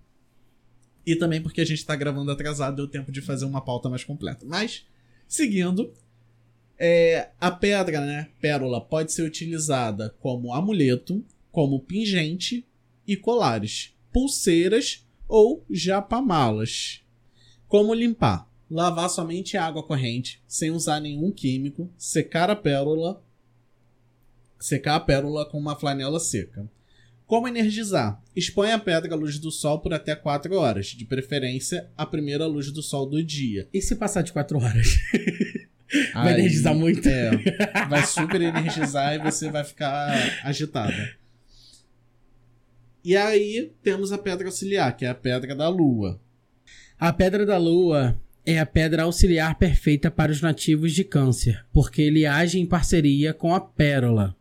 E 1.05 1.15
também 1.15 1.41
porque 1.41 1.61
a 1.61 1.65
gente 1.65 1.79
está 1.79 1.95
gravando 1.95 2.31
atrasado, 2.31 2.77
deu 2.77 2.87
tempo 2.87 3.11
de 3.11 3.21
fazer 3.21 3.45
uma 3.45 3.61
pauta 3.61 3.89
mais 3.89 4.03
completa. 4.03 4.45
Mas, 4.45 4.85
seguindo, 5.27 5.93
é, 6.79 7.29
a 7.39 7.51
pedra, 7.51 8.01
né, 8.01 8.29
pérola, 8.41 8.81
pode 8.81 9.11
ser 9.11 9.21
utilizada 9.21 10.15
como 10.19 10.53
amuleto, 10.53 11.23
como 11.51 11.79
pingente 11.79 12.65
e 13.05 13.15
colares, 13.15 13.93
pulseiras 14.11 15.04
ou 15.27 15.65
japamalas. 15.69 17.03
Como 17.67 17.93
limpar? 17.93 18.49
Lavar 18.69 19.09
somente 19.09 19.57
água 19.57 19.83
corrente, 19.83 20.41
sem 20.47 20.71
usar 20.71 20.99
nenhum 20.99 21.31
químico, 21.31 21.89
secar 21.97 22.49
a 22.49 22.55
pérola, 22.55 23.23
secar 24.59 24.95
a 24.95 24.99
pérola 24.99 25.45
com 25.45 25.57
uma 25.57 25.75
flanela 25.75 26.19
seca. 26.19 26.69
Como 27.27 27.47
energizar? 27.47 28.21
Expõe 28.35 28.71
a 28.71 28.77
pedra 28.77 29.13
à 29.13 29.17
luz 29.17 29.39
do 29.39 29.51
sol 29.51 29.79
por 29.79 29.93
até 29.93 30.15
4 30.15 30.55
horas, 30.55 30.87
de 30.87 31.05
preferência 31.05 31.89
a 31.97 32.05
primeira 32.05 32.45
luz 32.45 32.71
do 32.71 32.83
sol 32.83 33.07
do 33.07 33.23
dia. 33.23 33.67
E 33.73 33.81
se 33.81 33.95
passar 33.95 34.21
de 34.21 34.31
4 34.31 34.57
horas? 34.59 34.99
vai 36.13 36.33
Aí, 36.33 36.39
energizar 36.39 36.75
muito? 36.75 37.07
É, 37.07 37.31
vai 37.89 38.05
super 38.05 38.41
energizar 38.41 39.15
e 39.15 39.19
você 39.19 39.49
vai 39.49 39.63
ficar 39.63 40.13
agitada. 40.43 41.15
E 43.05 43.15
aí 43.15 43.71
temos 43.83 44.11
a 44.11 44.17
pedra 44.17 44.47
auxiliar, 44.47 44.97
que 44.97 45.05
é 45.05 45.09
a 45.09 45.13
pedra 45.13 45.55
da 45.55 45.69
lua. 45.69 46.19
A 46.99 47.13
pedra 47.13 47.45
da 47.45 47.55
lua 47.55 48.19
é 48.43 48.59
a 48.59 48.65
pedra 48.65 49.03
auxiliar 49.03 49.53
perfeita 49.59 50.09
para 50.09 50.31
os 50.31 50.41
nativos 50.41 50.91
de 50.91 51.03
Câncer, 51.03 51.63
porque 51.71 52.01
ele 52.01 52.25
age 52.25 52.59
em 52.59 52.65
parceria 52.65 53.31
com 53.31 53.53
a 53.53 53.59
pérola. 53.59 54.35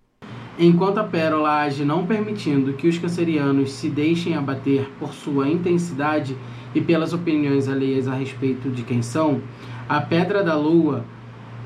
Enquanto 0.59 0.97
a 0.97 1.05
pérola 1.05 1.61
age 1.61 1.85
não 1.85 2.07
permitindo 2.07 2.73
que 2.73 2.89
os 2.89 2.97
cancerianos 2.97 3.71
se 3.71 3.91
deixem 3.91 4.35
abater 4.35 4.89
por 4.99 5.13
sua 5.13 5.47
intensidade 5.47 6.35
e 6.75 6.81
pelas 6.81 7.13
opiniões 7.13 7.69
alheias 7.69 8.09
a 8.09 8.15
respeito 8.15 8.71
de 8.71 8.83
quem 8.83 9.03
são, 9.03 9.43
a 9.87 10.01
pedra 10.01 10.43
da 10.43 10.57
lua 10.57 11.05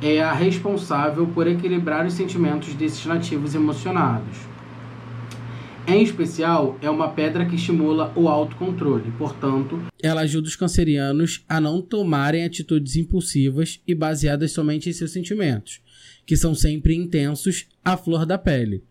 é 0.02 0.20
a 0.20 0.32
responsável 0.32 1.28
por 1.28 1.46
equilibrar 1.46 2.04
os 2.04 2.14
sentimentos 2.14 2.74
desses 2.74 3.06
nativos 3.06 3.54
emocionados. 3.54 4.57
Em 5.88 6.02
especial, 6.02 6.78
é 6.82 6.90
uma 6.90 7.08
pedra 7.08 7.46
que 7.46 7.56
estimula 7.56 8.12
o 8.14 8.28
autocontrole, 8.28 9.10
portanto, 9.12 9.82
ela 10.02 10.20
ajuda 10.20 10.46
os 10.46 10.54
cancerianos 10.54 11.42
a 11.48 11.60
não 11.60 11.80
tomarem 11.80 12.44
atitudes 12.44 12.94
impulsivas 12.94 13.80
e 13.86 13.94
baseadas 13.94 14.52
somente 14.52 14.90
em 14.90 14.92
seus 14.92 15.12
sentimentos 15.12 15.80
que 16.28 16.36
são 16.36 16.54
sempre 16.54 16.94
intensos, 16.94 17.66
à 17.82 17.96
flor 17.96 18.26
da 18.26 18.36
pele, 18.36 18.84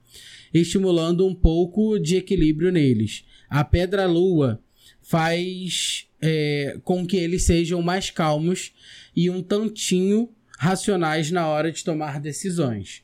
estimulando 0.51 1.23
um 1.23 1.35
pouco 1.35 1.99
de 1.99 2.15
equilíbrio 2.15 2.71
neles. 2.71 3.23
A 3.47 3.63
pedra-lua 3.63 4.59
faz 5.03 6.07
é, 6.19 6.79
com 6.83 7.05
que 7.05 7.15
eles 7.15 7.43
sejam 7.43 7.79
mais 7.79 8.09
calmos 8.09 8.73
e 9.15 9.29
um 9.29 9.43
tantinho 9.43 10.31
racionais 10.57 11.29
na 11.29 11.47
hora 11.47 11.71
de 11.71 11.83
tomar 11.83 12.19
decisões. 12.19 13.03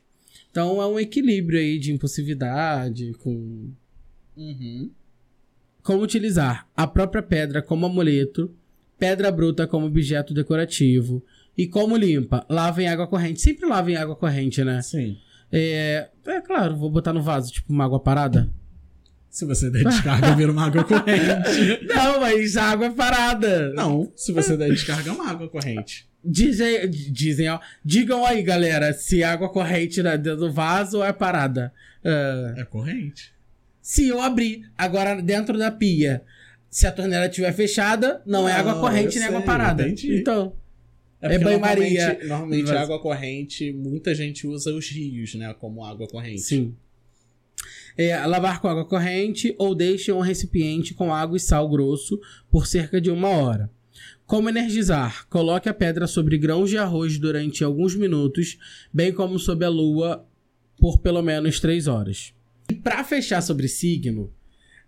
Então 0.49 0.81
é 0.81 0.87
um 0.87 0.99
equilíbrio 0.99 1.59
aí 1.59 1.77
de 1.77 1.91
impulsividade 1.91 3.13
com. 3.19 3.71
Uhum. 4.35 4.91
Como 5.81 6.01
utilizar 6.01 6.67
a 6.75 6.87
própria 6.87 7.21
pedra 7.21 7.61
como 7.61 7.85
amuleto, 7.85 8.53
pedra 8.97 9.31
bruta 9.31 9.67
como 9.67 9.85
objeto 9.85 10.33
decorativo, 10.33 11.23
e 11.57 11.67
como 11.67 11.95
limpa? 11.95 12.45
Lava 12.49 12.81
em 12.81 12.87
água 12.87 13.07
corrente. 13.07 13.41
Sempre 13.41 13.67
lava 13.67 13.91
em 13.91 13.95
água 13.95 14.15
corrente, 14.15 14.63
né? 14.63 14.81
Sim. 14.81 15.17
É, 15.51 16.09
é 16.25 16.41
claro, 16.41 16.75
vou 16.75 16.89
botar 16.89 17.13
no 17.13 17.21
vaso, 17.21 17.51
tipo 17.51 17.71
uma 17.71 17.85
água 17.85 17.99
parada. 17.99 18.49
Se 19.29 19.45
você 19.45 19.69
der 19.69 19.83
descarga, 19.83 20.35
vira 20.35 20.51
uma 20.51 20.65
água 20.65 20.83
corrente. 20.83 21.85
Não, 21.85 22.19
mas 22.19 22.55
a 22.55 22.65
água 22.65 22.87
é 22.87 22.91
parada. 22.91 23.73
Não, 23.73 24.11
se 24.15 24.31
você 24.31 24.55
der 24.55 24.69
descarga, 24.69 25.09
é 25.09 25.13
uma 25.13 25.29
água 25.29 25.49
corrente. 25.49 26.07
Dizem, 26.23 26.89
dizem, 26.89 27.49
ó. 27.49 27.59
Digam 27.83 28.25
aí, 28.25 28.41
galera, 28.41 28.93
se 28.93 29.23
água 29.23 29.49
corrente 29.49 30.01
dentro 30.01 30.37
do 30.37 30.51
vaso 30.51 30.97
ou 30.97 31.03
é 31.03 31.11
parada. 31.11 31.73
Uh, 32.03 32.59
é 32.59 32.65
corrente. 32.65 33.33
Se 33.83 34.07
eu 34.07 34.21
abrir 34.21 34.71
agora 34.77 35.21
dentro 35.21 35.57
da 35.57 35.69
pia, 35.69 36.23
se 36.69 36.87
a 36.87 36.91
torneira 36.91 37.25
estiver 37.27 37.51
fechada, 37.51 38.23
não, 38.25 38.43
não 38.43 38.49
é 38.49 38.53
água 38.53 38.79
corrente 38.79 39.19
nem 39.19 39.27
água 39.27 39.41
parada. 39.41 39.83
Entendi. 39.83 40.21
Então. 40.21 40.55
É, 41.21 41.35
é 41.35 41.39
banho-maria. 41.39 42.05
Normalmente, 42.05 42.27
normalmente 42.27 42.67
Mas... 42.67 42.77
água 42.77 43.01
corrente, 43.01 43.73
muita 43.73 44.15
gente 44.15 44.47
usa 44.47 44.73
os 44.73 44.89
rios, 44.89 45.35
né? 45.35 45.53
Como 45.59 45.83
água 45.83 46.07
corrente. 46.07 46.41
Sim. 46.41 46.73
É, 47.97 48.25
lavar 48.25 48.61
com 48.61 48.69
água 48.69 48.85
corrente 48.85 49.53
ou 49.57 49.75
deixe 49.75 50.13
um 50.13 50.21
recipiente 50.21 50.93
com 50.93 51.13
água 51.13 51.35
e 51.35 51.39
sal 51.39 51.69
grosso 51.69 52.19
por 52.49 52.65
cerca 52.65 53.01
de 53.01 53.11
uma 53.11 53.29
hora. 53.29 53.69
Como 54.25 54.47
energizar? 54.47 55.27
Coloque 55.27 55.67
a 55.67 55.73
pedra 55.73 56.07
sobre 56.07 56.37
grãos 56.37 56.69
de 56.69 56.77
arroz 56.77 57.19
durante 57.19 57.65
alguns 57.65 57.95
minutos, 57.95 58.57
bem 58.93 59.11
como 59.11 59.37
sob 59.37 59.65
a 59.65 59.69
lua 59.69 60.25
por 60.79 60.99
pelo 60.99 61.21
menos 61.21 61.59
três 61.59 61.85
horas. 61.85 62.32
E 62.69 62.75
para 62.75 63.03
fechar 63.03 63.41
sobre 63.41 63.67
signo, 63.67 64.33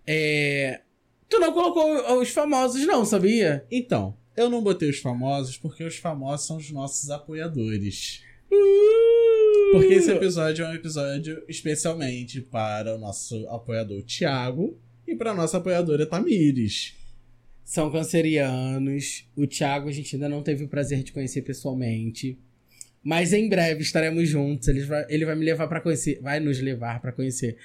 é... 0.05 0.81
tu 1.29 1.39
não 1.39 1.53
colocou 1.53 2.19
os 2.19 2.29
famosos 2.29 2.85
não, 2.85 3.05
sabia? 3.05 3.65
Então, 3.69 4.15
eu 4.35 4.49
não 4.49 4.61
botei 4.61 4.89
os 4.89 4.99
famosos 4.99 5.57
porque 5.57 5.83
os 5.83 5.97
famosos 5.97 6.47
são 6.47 6.57
os 6.57 6.71
nossos 6.71 7.09
apoiadores. 7.09 8.23
Uh! 8.51 9.71
Porque 9.71 9.93
esse 9.93 10.11
episódio 10.11 10.63
é 10.63 10.69
um 10.69 10.73
episódio 10.73 11.43
especialmente 11.47 12.41
para 12.41 12.95
o 12.95 12.97
nosso 12.97 13.47
apoiador 13.49 14.03
Thiago 14.03 14.77
e 15.07 15.15
para 15.15 15.31
a 15.31 15.35
nossa 15.35 15.57
apoiadora 15.57 16.05
Tamires. 16.05 16.95
São 17.63 17.91
cancerianos. 17.91 19.27
O 19.35 19.47
Thiago 19.47 19.89
a 19.89 19.91
gente 19.91 20.15
ainda 20.15 20.29
não 20.29 20.43
teve 20.43 20.63
o 20.63 20.67
prazer 20.67 21.03
de 21.03 21.11
conhecer 21.11 21.41
pessoalmente. 21.41 22.38
Mas 23.05 23.33
em 23.33 23.47
breve 23.47 23.83
estaremos 23.83 24.27
juntos. 24.27 24.67
Ele 24.67 24.81
vai, 24.81 25.05
ele 25.09 25.25
vai 25.25 25.35
me 25.35 25.45
levar 25.45 25.67
para 25.67 25.79
conhecer, 25.79 26.19
vai 26.23 26.39
nos 26.39 26.59
levar 26.59 26.99
para 26.99 27.11
conhecer 27.11 27.55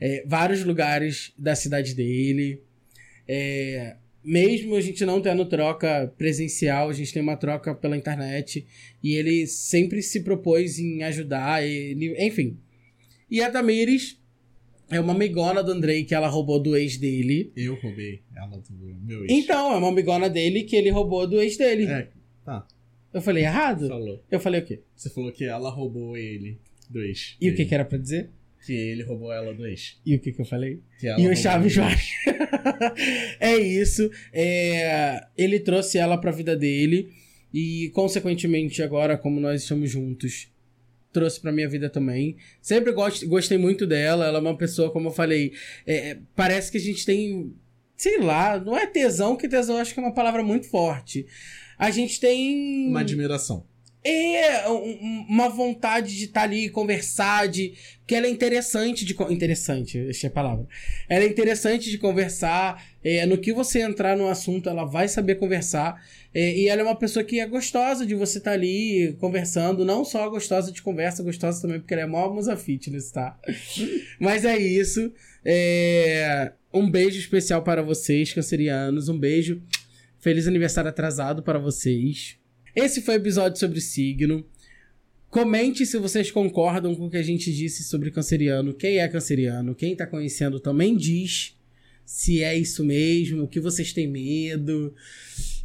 é, 0.00 0.22
vários 0.24 0.62
lugares 0.64 1.32
da 1.36 1.56
cidade 1.56 1.96
dele. 1.96 2.62
É, 3.26 3.96
mesmo 4.22 4.76
a 4.76 4.80
gente 4.80 5.04
não 5.04 5.20
tendo 5.20 5.44
troca 5.46 6.14
presencial, 6.16 6.88
a 6.88 6.92
gente 6.92 7.12
tem 7.12 7.20
uma 7.20 7.36
troca 7.36 7.74
pela 7.74 7.96
internet 7.96 8.64
e 9.02 9.14
ele 9.14 9.48
sempre 9.48 10.00
se 10.00 10.20
propôs 10.20 10.78
em 10.78 11.02
ajudar, 11.02 11.66
ele, 11.66 12.14
enfim. 12.24 12.56
E 13.28 13.42
a 13.42 13.50
Tamires 13.50 14.22
é 14.88 15.00
uma 15.00 15.12
amigona 15.12 15.60
do 15.60 15.72
Andrei 15.72 16.04
que 16.04 16.14
ela 16.14 16.28
roubou 16.28 16.62
do 16.62 16.76
ex 16.76 16.96
dele. 16.96 17.52
Eu 17.56 17.74
roubei 17.74 18.22
ela 18.36 18.58
do 18.58 18.94
meu 19.02 19.24
ex. 19.24 19.32
Então, 19.32 19.72
é 19.72 19.76
uma 19.76 19.88
amigona 19.88 20.30
dele 20.30 20.62
que 20.62 20.76
ele 20.76 20.90
roubou 20.90 21.26
do 21.26 21.40
ex 21.40 21.56
dele. 21.56 21.86
É, 21.86 22.08
tá. 22.44 22.64
Eu 23.14 23.22
falei 23.22 23.44
errado? 23.44 23.86
Falou. 23.86 24.24
Eu 24.28 24.40
falei 24.40 24.60
o 24.60 24.64
quê? 24.64 24.80
Você 24.96 25.08
falou 25.08 25.30
que 25.30 25.44
ela 25.44 25.70
roubou 25.70 26.16
ele 26.16 26.58
do 26.90 27.00
ex. 27.00 27.36
E 27.40 27.48
o 27.48 27.54
que 27.54 27.64
que 27.64 27.72
era 27.72 27.84
pra 27.84 27.96
dizer? 27.96 28.28
Que 28.66 28.72
ele 28.72 29.04
roubou 29.04 29.32
ela 29.32 29.54
do 29.54 29.64
ex. 29.64 30.00
E 30.04 30.16
o 30.16 30.18
que 30.18 30.32
que 30.32 30.40
eu 30.40 30.44
falei? 30.44 30.80
e 31.00 31.28
o 31.28 31.36
Chaves 31.36 31.76
Vaz. 31.76 32.08
é 33.38 33.56
isso. 33.56 34.10
É, 34.32 35.24
ele 35.36 35.60
trouxe 35.60 35.96
ela 35.96 36.18
pra 36.18 36.32
vida 36.32 36.56
dele. 36.56 37.08
E, 37.52 37.92
consequentemente, 37.94 38.82
agora, 38.82 39.16
como 39.16 39.38
nós 39.38 39.62
estamos 39.62 39.88
juntos, 39.88 40.48
trouxe 41.12 41.40
pra 41.40 41.52
minha 41.52 41.68
vida 41.68 41.88
também. 41.88 42.36
Sempre 42.60 42.90
gost, 42.90 43.24
gostei 43.26 43.56
muito 43.56 43.86
dela. 43.86 44.26
Ela 44.26 44.38
é 44.38 44.40
uma 44.40 44.56
pessoa, 44.56 44.90
como 44.90 45.06
eu 45.06 45.12
falei, 45.12 45.52
é, 45.86 46.18
parece 46.34 46.72
que 46.72 46.78
a 46.78 46.80
gente 46.80 47.06
tem. 47.06 47.54
Sei 47.96 48.18
lá, 48.18 48.58
não 48.58 48.76
é 48.76 48.88
tesão, 48.88 49.36
que 49.36 49.48
tesão 49.48 49.76
acho 49.76 49.94
que 49.94 50.00
é 50.00 50.02
uma 50.02 50.12
palavra 50.12 50.42
muito 50.42 50.68
forte. 50.68 51.24
A 51.84 51.90
gente 51.90 52.18
tem. 52.18 52.88
Uma 52.88 53.00
admiração. 53.00 53.66
É 54.06 54.66
uma 54.68 55.48
vontade 55.48 56.14
de 56.14 56.24
estar 56.24 56.40
tá 56.40 56.46
ali, 56.46 56.68
conversar, 56.68 57.48
de. 57.48 57.74
que 58.06 58.14
ela 58.14 58.26
é 58.26 58.30
interessante 58.30 59.04
de. 59.04 59.14
Interessante, 59.30 59.98
essa 60.08 60.26
é 60.26 60.28
a 60.28 60.30
palavra. 60.30 60.66
Ela 61.08 61.24
é 61.24 61.28
interessante 61.28 61.90
de 61.90 61.98
conversar. 61.98 62.82
É, 63.02 63.26
no 63.26 63.36
que 63.36 63.52
você 63.52 63.80
entrar 63.80 64.16
no 64.16 64.28
assunto, 64.28 64.68
ela 64.68 64.84
vai 64.84 65.08
saber 65.08 65.34
conversar. 65.34 66.02
É, 66.34 66.56
e 66.56 66.68
ela 66.68 66.80
é 66.80 66.84
uma 66.84 66.96
pessoa 66.96 67.22
que 67.22 67.38
é 67.38 67.46
gostosa 67.46 68.06
de 68.06 68.14
você 68.14 68.38
estar 68.38 68.52
tá 68.52 68.54
ali 68.54 69.14
conversando. 69.20 69.84
Não 69.84 70.06
só 70.06 70.28
gostosa 70.30 70.72
de 70.72 70.82
conversa, 70.82 71.22
gostosa 71.22 71.60
também, 71.60 71.80
porque 71.80 71.92
ela 71.92 72.02
é 72.02 72.06
mó 72.06 72.30
musa 72.30 72.56
fitness, 72.56 73.10
tá? 73.10 73.38
Mas 74.18 74.44
é 74.44 74.56
isso. 74.56 75.12
É, 75.44 76.52
um 76.72 76.90
beijo 76.90 77.18
especial 77.18 77.62
para 77.62 77.82
vocês, 77.82 78.32
cancerianos. 78.32 79.08
Um 79.08 79.18
beijo. 79.18 79.62
Feliz 80.24 80.48
aniversário 80.48 80.88
atrasado 80.88 81.42
para 81.42 81.58
vocês. 81.58 82.38
Esse 82.74 83.02
foi 83.02 83.16
o 83.16 83.18
episódio 83.18 83.58
sobre 83.58 83.78
signo. 83.78 84.42
Comente 85.28 85.84
se 85.84 85.98
vocês 85.98 86.30
concordam 86.30 86.94
com 86.94 87.08
o 87.08 87.10
que 87.10 87.18
a 87.18 87.22
gente 87.22 87.52
disse 87.52 87.84
sobre 87.84 88.10
canceriano. 88.10 88.72
Quem 88.72 89.00
é 89.00 89.06
canceriano? 89.06 89.74
Quem 89.74 89.94
tá 89.94 90.06
conhecendo 90.06 90.58
também 90.58 90.96
diz 90.96 91.54
se 92.06 92.42
é 92.42 92.56
isso 92.56 92.82
mesmo, 92.82 93.42
o 93.42 93.48
que 93.48 93.60
vocês 93.60 93.92
têm 93.92 94.08
medo. 94.08 94.94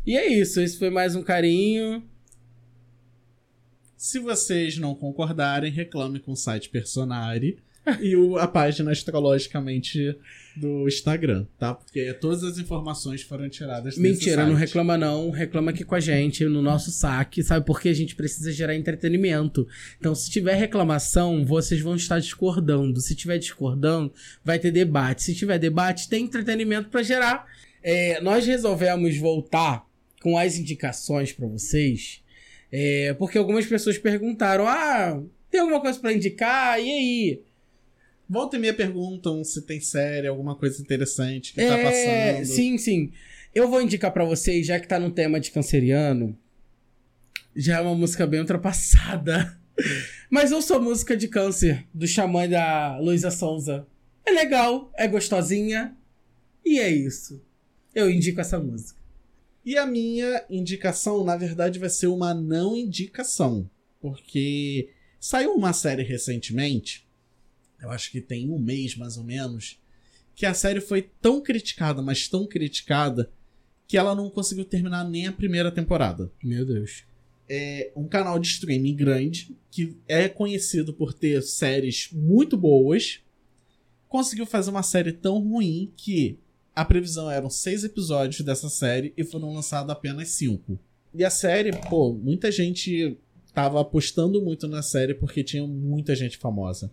E 0.06 0.18
é 0.18 0.28
isso, 0.28 0.60
esse 0.60 0.78
foi 0.78 0.90
mais 0.90 1.16
um 1.16 1.24
carinho. 1.24 2.04
Se 3.96 4.20
vocês 4.20 4.78
não 4.78 4.94
concordarem, 4.94 5.72
reclame 5.72 6.20
com 6.20 6.34
o 6.34 6.36
site 6.36 6.68
Personari 6.68 7.60
e 8.02 8.16
o, 8.16 8.38
a 8.38 8.48
página 8.48 8.92
astrologicamente 8.92 10.16
do 10.56 10.88
Instagram, 10.88 11.46
tá? 11.58 11.74
Porque 11.74 12.14
todas 12.14 12.44
as 12.44 12.58
informações 12.58 13.22
foram 13.22 13.50
tiradas 13.50 13.98
Mentira, 13.98 14.46
não 14.46 14.56
reclama 14.56 14.98
não, 14.98 15.30
reclama 15.30 15.72
aqui 15.72 15.84
com 15.84 15.96
a 15.96 16.00
gente 16.00 16.44
no 16.46 16.62
nosso 16.62 16.92
saque, 16.92 17.42
sabe? 17.42 17.66
Porque 17.66 17.90
a 17.90 17.94
gente 17.94 18.16
precisa 18.16 18.52
gerar 18.52 18.76
entretenimento. 18.76 19.68
Então, 20.00 20.14
se 20.14 20.30
tiver 20.30 20.56
reclamação, 20.56 21.46
vocês 21.46 21.82
vão 21.82 21.96
estar 21.96 22.20
discordando. 22.20 23.00
Se 23.00 23.16
tiver 23.16 23.38
discordando, 23.38 24.12
vai 24.44 24.60
ter 24.60 24.72
debate. 24.72 25.24
Se 25.24 25.34
tiver 25.34 25.58
debate, 25.58 26.10
tem 26.10 26.26
entretenimento 26.26 26.90
para 26.90 27.04
gerar. 27.04 27.46
É, 27.82 28.20
nós 28.22 28.46
resolvemos 28.46 29.18
voltar 29.18 29.88
com 30.22 30.38
as 30.38 30.58
indicações 30.58 31.32
para 31.32 31.48
vocês, 31.48 32.22
é, 32.72 33.14
porque 33.14 33.38
algumas 33.38 33.66
pessoas 33.66 33.98
perguntaram: 33.98 34.68
ah, 34.68 35.22
tem 35.50 35.62
alguma 35.62 35.80
coisa 35.80 36.00
para 36.00 36.14
indicar? 36.14 36.80
E 36.80 36.92
aí? 36.92 37.42
Volta 38.30 38.58
e 38.58 38.60
meia 38.60 38.76
perguntam 38.76 39.44
se 39.44 39.64
tem 39.64 39.82
série, 39.82 40.28
alguma 40.28 40.56
coisa 40.56 40.80
interessante 40.80 41.52
que 41.52 41.60
tá 41.60 41.64
é, 41.64 41.78
tá 41.78 41.90
passando. 41.90 42.46
Sim, 42.46 42.78
sim. 42.78 43.12
Eu 43.56 43.68
vou 43.68 43.82
indicar 43.82 44.14
para 44.14 44.24
vocês, 44.24 44.68
já 44.68 44.80
que 44.80 44.88
tá 44.88 45.00
no 45.00 45.10
tema 45.10 45.40
de 45.40 45.50
canceriano, 45.50 46.38
já 47.56 47.78
é 47.78 47.82
uma 47.82 47.96
música 47.96 48.28
bem 48.28 48.40
ultrapassada. 48.40 49.60
Mas 50.30 50.52
eu 50.52 50.62
sou 50.62 50.80
música 50.80 51.18
de 51.18 51.28
câncer, 51.28 51.88
do 51.92 52.06
xamã 52.06 52.48
da 52.48 53.00
Luísa 53.00 53.32
Sonza. 53.32 53.88
É 54.24 54.30
legal, 54.30 54.92
é 54.96 55.08
gostosinha. 55.08 55.98
E 56.64 56.80
é 56.80 56.88
isso. 56.88 57.42
Eu 57.96 58.12
indico 58.12 58.40
essa 58.40 58.60
música. 58.60 59.00
E 59.66 59.76
a 59.76 59.88
minha 59.88 60.46
indicação, 60.52 61.24
na 61.24 61.36
verdade, 61.36 61.80
vai 61.80 61.90
ser 61.90 62.08
uma 62.08 62.32
não 62.36 62.78
indicação. 62.78 63.68
Porque 64.00 64.90
saiu 65.20 65.56
uma 65.56 65.74
série 65.74 66.04
recentemente 66.04 67.09
eu 67.82 67.90
acho 67.90 68.12
que 68.12 68.22
tem 68.22 68.50
um 68.50 68.60
mês 68.60 68.96
mais 68.96 69.18
ou 69.18 69.24
menos, 69.24 69.80
que 70.36 70.46
a 70.46 70.54
série 70.54 70.82
foi 70.82 71.02
tão 71.22 71.42
criticada, 71.42 72.02
mas 72.02 72.28
tão 72.28 72.48
criticada, 72.48 73.30
que 73.88 73.98
ela 73.98 74.14
não 74.14 74.30
conseguiu 74.30 74.66
terminar 74.66 75.04
nem 75.04 75.28
a 75.28 75.32
primeira 75.34 75.72
temporada. 75.72 76.32
Meu 76.44 76.66
Deus. 76.66 77.04
É 77.50 77.92
um 77.96 78.08
canal 78.08 78.38
de 78.38 78.48
streaming 78.48 78.96
grande, 78.96 79.58
que 79.72 79.98
é 80.08 80.30
conhecido 80.30 80.94
por 80.94 81.12
ter 81.14 81.42
séries 81.42 82.10
muito 82.12 82.56
boas, 82.56 83.22
conseguiu 84.08 84.46
fazer 84.46 84.70
uma 84.70 84.84
série 84.84 85.12
tão 85.12 85.40
ruim 85.40 85.92
que 85.98 86.38
a 86.76 86.86
previsão 86.86 87.30
eram 87.30 87.50
seis 87.50 87.84
episódios 87.84 88.42
dessa 88.42 88.70
série 88.70 89.12
e 89.18 89.24
foram 89.24 89.54
lançados 89.54 89.92
apenas 89.92 90.30
cinco. 90.30 90.80
E 91.14 91.26
a 91.26 91.30
série, 91.30 91.72
pô, 91.90 92.14
muita 92.14 92.52
gente 92.52 93.18
tava 93.54 93.82
apostando 93.82 94.42
muito 94.42 94.68
na 94.68 94.84
série 94.84 95.16
porque 95.16 95.44
tinha 95.44 95.66
muita 95.66 96.16
gente 96.16 96.38
famosa 96.38 96.92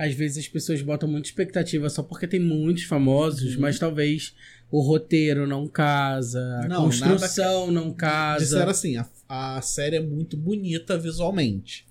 às 0.00 0.14
vezes 0.14 0.38
as 0.38 0.48
pessoas 0.48 0.80
botam 0.80 1.06
muita 1.06 1.28
expectativa 1.28 1.90
só 1.90 2.02
porque 2.02 2.26
tem 2.26 2.40
muitos 2.40 2.84
famosos, 2.84 3.54
uhum. 3.54 3.60
mas 3.60 3.78
talvez 3.78 4.34
o 4.70 4.80
roteiro 4.80 5.46
não 5.46 5.68
casa, 5.68 6.40
a 6.64 6.68
não, 6.68 6.84
construção 6.84 7.66
nada... 7.66 7.72
não 7.72 7.92
casa. 7.92 8.44
Disseram 8.44 8.70
assim, 8.70 8.96
a, 8.96 9.06
a 9.28 9.60
série 9.60 9.96
é 9.96 10.00
muito 10.00 10.38
bonita 10.38 10.96
visualmente, 10.96 11.86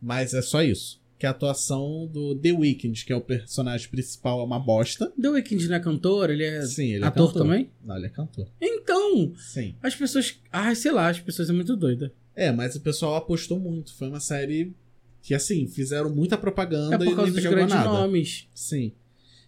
mas 0.00 0.34
é 0.34 0.40
só 0.40 0.62
isso. 0.62 1.02
Que 1.18 1.26
a 1.26 1.30
atuação 1.30 2.06
do 2.06 2.36
The 2.36 2.52
Weeknd, 2.52 3.04
que 3.04 3.12
é 3.12 3.16
o 3.16 3.20
personagem 3.20 3.88
principal, 3.88 4.38
é 4.40 4.44
uma 4.44 4.60
bosta. 4.60 5.12
The 5.20 5.28
Weeknd 5.28 5.66
não 5.66 5.74
é 5.74 5.80
cantor? 5.80 6.30
Ele 6.30 6.44
é 6.44 6.62
Sim, 6.62 6.92
ele 6.92 7.02
é 7.02 7.08
ator 7.08 7.26
cantor. 7.26 7.42
também? 7.42 7.72
Não, 7.84 7.96
ele 7.96 8.06
é 8.06 8.08
cantor. 8.08 8.46
Então, 8.60 9.34
Sim. 9.36 9.74
as 9.82 9.96
pessoas... 9.96 10.38
Ah, 10.52 10.72
sei 10.76 10.92
lá, 10.92 11.08
as 11.08 11.18
pessoas 11.18 11.48
são 11.48 11.56
muito 11.56 11.74
doidas. 11.74 12.12
É, 12.36 12.52
mas 12.52 12.76
o 12.76 12.80
pessoal 12.80 13.16
apostou 13.16 13.58
muito. 13.58 13.92
Foi 13.96 14.06
uma 14.06 14.20
série 14.20 14.72
que 15.22 15.34
assim, 15.34 15.66
fizeram 15.66 16.10
muita 16.10 16.36
propaganda 16.36 16.96
é 16.96 16.98
por 16.98 17.16
causa 17.16 17.30
e 17.30 17.34
dos 17.34 17.44
grandes 17.44 17.74
nada. 17.74 17.88
nomes. 17.88 18.48
Sim. 18.54 18.92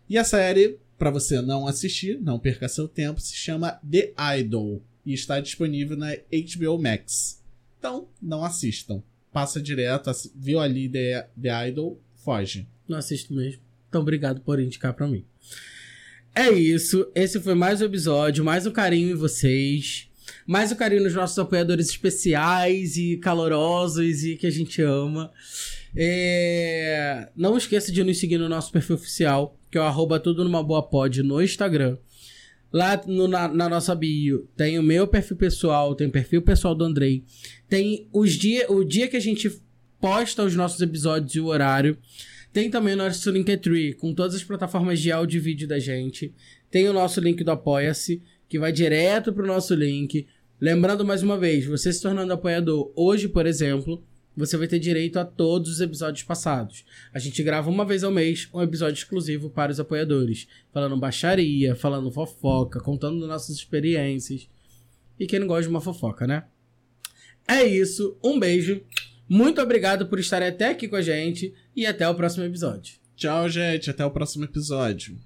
E 0.09 0.19
a 0.19 0.25
série, 0.25 0.79
para 0.99 1.11
você 1.11 1.41
não 1.41 1.67
assistir, 1.67 2.21
não 2.21 2.39
perca 2.39 2.69
seu 2.69 2.89
tempo, 2.89 3.21
se 3.21 3.35
chama 3.35 3.81
The 3.89 4.13
Idol 4.39 4.83
e 5.07 5.15
está 5.15 5.41
disponível 5.41 5.97
na 5.97 6.15
HBO 6.15 6.81
Max. 6.81 7.43
Então, 7.79 8.09
não 8.21 8.45
assistam. 8.45 9.03
Passa 9.33 9.61
direto, 9.61 10.11
viu 10.35 10.59
ali 10.59 10.89
The, 10.89 11.29
The 11.41 11.69
Idol, 11.69 12.01
foge. 12.17 12.67
Não 12.89 12.99
assisto 12.99 13.33
mesmo. 13.33 13.63
Então, 13.89 14.03
obrigado 14.03 14.41
por 14.41 14.61
indicar 14.61 14.93
para 14.93 15.07
mim. 15.09 15.25
É 16.35 16.51
isso. 16.51 17.11
Esse 17.15 17.41
foi 17.41 17.55
mais 17.55 17.81
um 17.81 17.87
episódio, 17.87 18.45
mais 18.45 18.67
um 18.67 18.71
carinho 18.71 19.11
em 19.11 19.15
vocês. 19.15 20.10
Mais 20.47 20.73
um 20.73 20.77
carinho 20.77 21.03
nos 21.03 21.15
nossos 21.15 21.39
apoiadores 21.39 21.89
especiais 21.89 22.97
e 22.97 23.17
calorosos 23.17 24.25
e 24.25 24.37
que 24.37 24.47
a 24.47 24.51
gente 24.51 24.83
ama. 24.83 25.31
É... 25.97 27.29
Não 27.37 27.57
esqueça 27.57 27.91
de 27.91 28.03
nos 28.05 28.19
seguir 28.19 28.39
no 28.39 28.49
nosso 28.49 28.73
perfil 28.73 28.97
oficial, 28.97 29.59
que 29.71 29.79
é 29.79 29.81
o 29.81 29.85
arroba 29.85 30.21
tudo 30.21 30.45
numa 30.45 30.63
boa 30.63 30.83
pod 30.83 31.23
no 31.23 31.43
Instagram. 31.43 31.97
Lá 32.73 33.01
no, 33.07 33.27
na, 33.27 33.49
na, 33.49 33.69
nossa 33.69 33.95
bio 33.97 34.49
tem 34.57 34.79
o 34.79 34.83
meu 34.83 35.07
perfil 35.07 35.37
pessoal, 35.37 35.95
tem 35.95 36.07
o 36.07 36.13
perfil 36.13 36.41
pessoal 36.41 36.75
do 36.75 36.85
Andrei. 36.85 37.25
Tem 37.69 38.09
os 38.13 38.33
dia, 38.33 38.71
o 38.71 38.85
dia 38.85 39.09
que 39.09 39.17
a 39.17 39.21
gente 39.21 39.51
posta 40.01 40.45
os 40.45 40.55
nossos 40.55 40.81
episódios 40.81 41.35
e 41.35 41.41
o 41.41 41.47
horário. 41.47 41.99
Tem 42.53 42.69
também 42.69 42.95
o 42.95 42.97
nosso 42.97 43.31
Linktree, 43.31 43.95
com 43.95 44.13
todas 44.13 44.35
as 44.35 44.43
plataformas 44.43 44.99
de 45.01 45.13
áudio 45.13 45.39
e 45.39 45.41
vídeo 45.41 45.69
da 45.69 45.79
gente. 45.79 46.35
Tem 46.71 46.89
o 46.89 46.93
nosso 46.93 47.21
link 47.21 47.45
do 47.45 47.51
Apoia-se, 47.51 48.23
que 48.51 48.59
vai 48.59 48.73
direto 48.73 49.33
pro 49.33 49.47
nosso 49.47 49.73
link. 49.77 50.27
Lembrando 50.61 51.05
mais 51.05 51.23
uma 51.23 51.39
vez, 51.39 51.65
você 51.65 51.93
se 51.93 52.03
tornando 52.03 52.33
apoiador 52.33 52.93
hoje, 52.97 53.29
por 53.29 53.47
exemplo, 53.47 54.05
você 54.37 54.57
vai 54.57 54.67
ter 54.67 54.81
direito 54.81 55.21
a 55.21 55.25
todos 55.25 55.71
os 55.71 55.81
episódios 55.81 56.25
passados. 56.25 56.85
A 57.15 57.21
gente 57.21 57.45
grava 57.45 57.71
uma 57.71 57.85
vez 57.85 58.03
ao 58.03 58.11
mês 58.11 58.49
um 58.53 58.61
episódio 58.61 58.99
exclusivo 58.99 59.51
para 59.51 59.71
os 59.71 59.79
apoiadores, 59.79 60.49
falando 60.73 60.97
baixaria, 60.97 61.77
falando 61.77 62.11
fofoca, 62.11 62.81
contando 62.81 63.25
nossas 63.29 63.55
experiências. 63.55 64.49
E 65.19 65.29
quem 65.29 65.39
não 65.39 65.47
gosta 65.47 65.63
de 65.63 65.69
uma 65.69 65.81
fofoca, 65.81 66.27
né? 66.27 66.43
É 67.47 67.63
isso, 67.63 68.19
um 68.23 68.39
beijo. 68.39 68.83
Muito 69.29 69.61
obrigado 69.61 70.09
por 70.09 70.19
estarem 70.19 70.49
até 70.49 70.71
aqui 70.71 70.89
com 70.89 70.97
a 70.97 71.03
gente 71.03 71.55
e 71.77 71.87
até 71.87 72.09
o 72.09 72.17
próximo 72.17 72.45
episódio. 72.45 72.97
Tchau, 73.15 73.49
gente, 73.49 73.89
até 73.91 74.05
o 74.05 74.11
próximo 74.11 74.45
episódio. 74.45 75.21